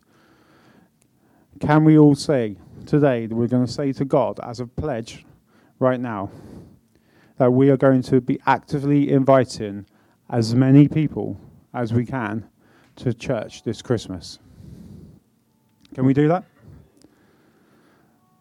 can 1.60 1.84
we 1.84 1.98
all 1.98 2.14
say 2.14 2.56
today 2.86 3.26
that 3.26 3.34
we're 3.34 3.46
going 3.46 3.66
to 3.66 3.72
say 3.72 3.92
to 3.92 4.04
God 4.04 4.40
as 4.42 4.60
a 4.60 4.66
pledge 4.66 5.24
right 5.78 6.00
now 6.00 6.30
that 7.38 7.52
we 7.52 7.70
are 7.70 7.76
going 7.76 8.02
to 8.02 8.20
be 8.20 8.38
actively 8.46 9.10
inviting 9.10 9.86
as 10.30 10.54
many 10.54 10.88
people 10.88 11.40
as 11.74 11.92
we 11.92 12.04
can 12.04 12.48
to 12.96 13.14
church 13.14 13.62
this 13.62 13.80
Christmas? 13.80 14.38
Can 15.94 16.04
we 16.04 16.14
do 16.14 16.28
that? 16.28 16.44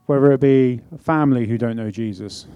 Whether 0.06 0.32
it 0.34 0.42
be 0.42 0.82
a 0.94 0.98
family 0.98 1.48
who 1.48 1.58
don't 1.58 1.76
know 1.76 1.92
Jesus, 1.92 2.48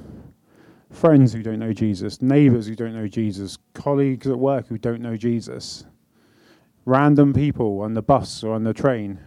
friends 0.96 1.34
who 1.34 1.44
don't 1.44 1.60
know 1.60 1.74
Jesus, 1.74 2.22
neighbors 2.22 2.68
who 2.68 2.76
don't 2.76 2.96
know 2.96 3.08
Jesus, 3.08 3.58
colleagues 3.74 4.28
at 4.28 4.38
work 4.38 4.68
who 4.68 4.78
don't 4.78 5.02
know 5.02 5.16
Jesus, 5.16 5.86
random 6.86 7.34
people 7.34 7.82
on 7.82 7.94
the 7.94 8.02
bus 8.02 8.44
or 8.44 8.56
on 8.56 8.64
the 8.64 8.74
train. 8.74 9.20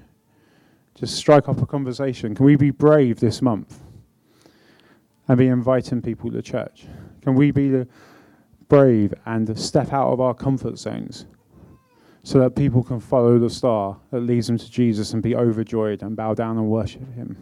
Just 0.94 1.14
strike 1.14 1.48
up 1.48 1.62
a 1.62 1.66
conversation. 1.66 2.35
Can 2.35 2.46
we 2.46 2.57
be 2.57 2.70
brave 2.70 3.20
this 3.20 3.40
month 3.40 3.81
and 5.28 5.38
be 5.38 5.46
inviting 5.46 6.02
people 6.02 6.31
to 6.33 6.42
church? 6.42 6.87
Can 7.22 7.35
we 7.35 7.50
be 7.50 7.85
brave 8.68 9.14
and 9.26 9.59
step 9.59 9.92
out 9.92 10.12
of 10.12 10.20
our 10.20 10.35
comfort 10.35 10.78
zones 10.78 11.26
so 12.22 12.40
that 12.40 12.57
people 12.57 12.83
can 12.83 13.00
follow 13.00 13.38
the 13.38 13.48
star 13.48 13.98
that 14.11 14.20
leads 14.20 14.46
them 14.46 14.59
to 14.59 14.70
Jesus 14.70 15.12
and 15.12 15.22
be 15.22 15.37
overjoyed 15.37 16.02
and 16.02 16.16
bow 16.16 16.35
down 16.35 16.59
and 16.59 16.68
worship 16.68 17.14
Him? 17.14 17.37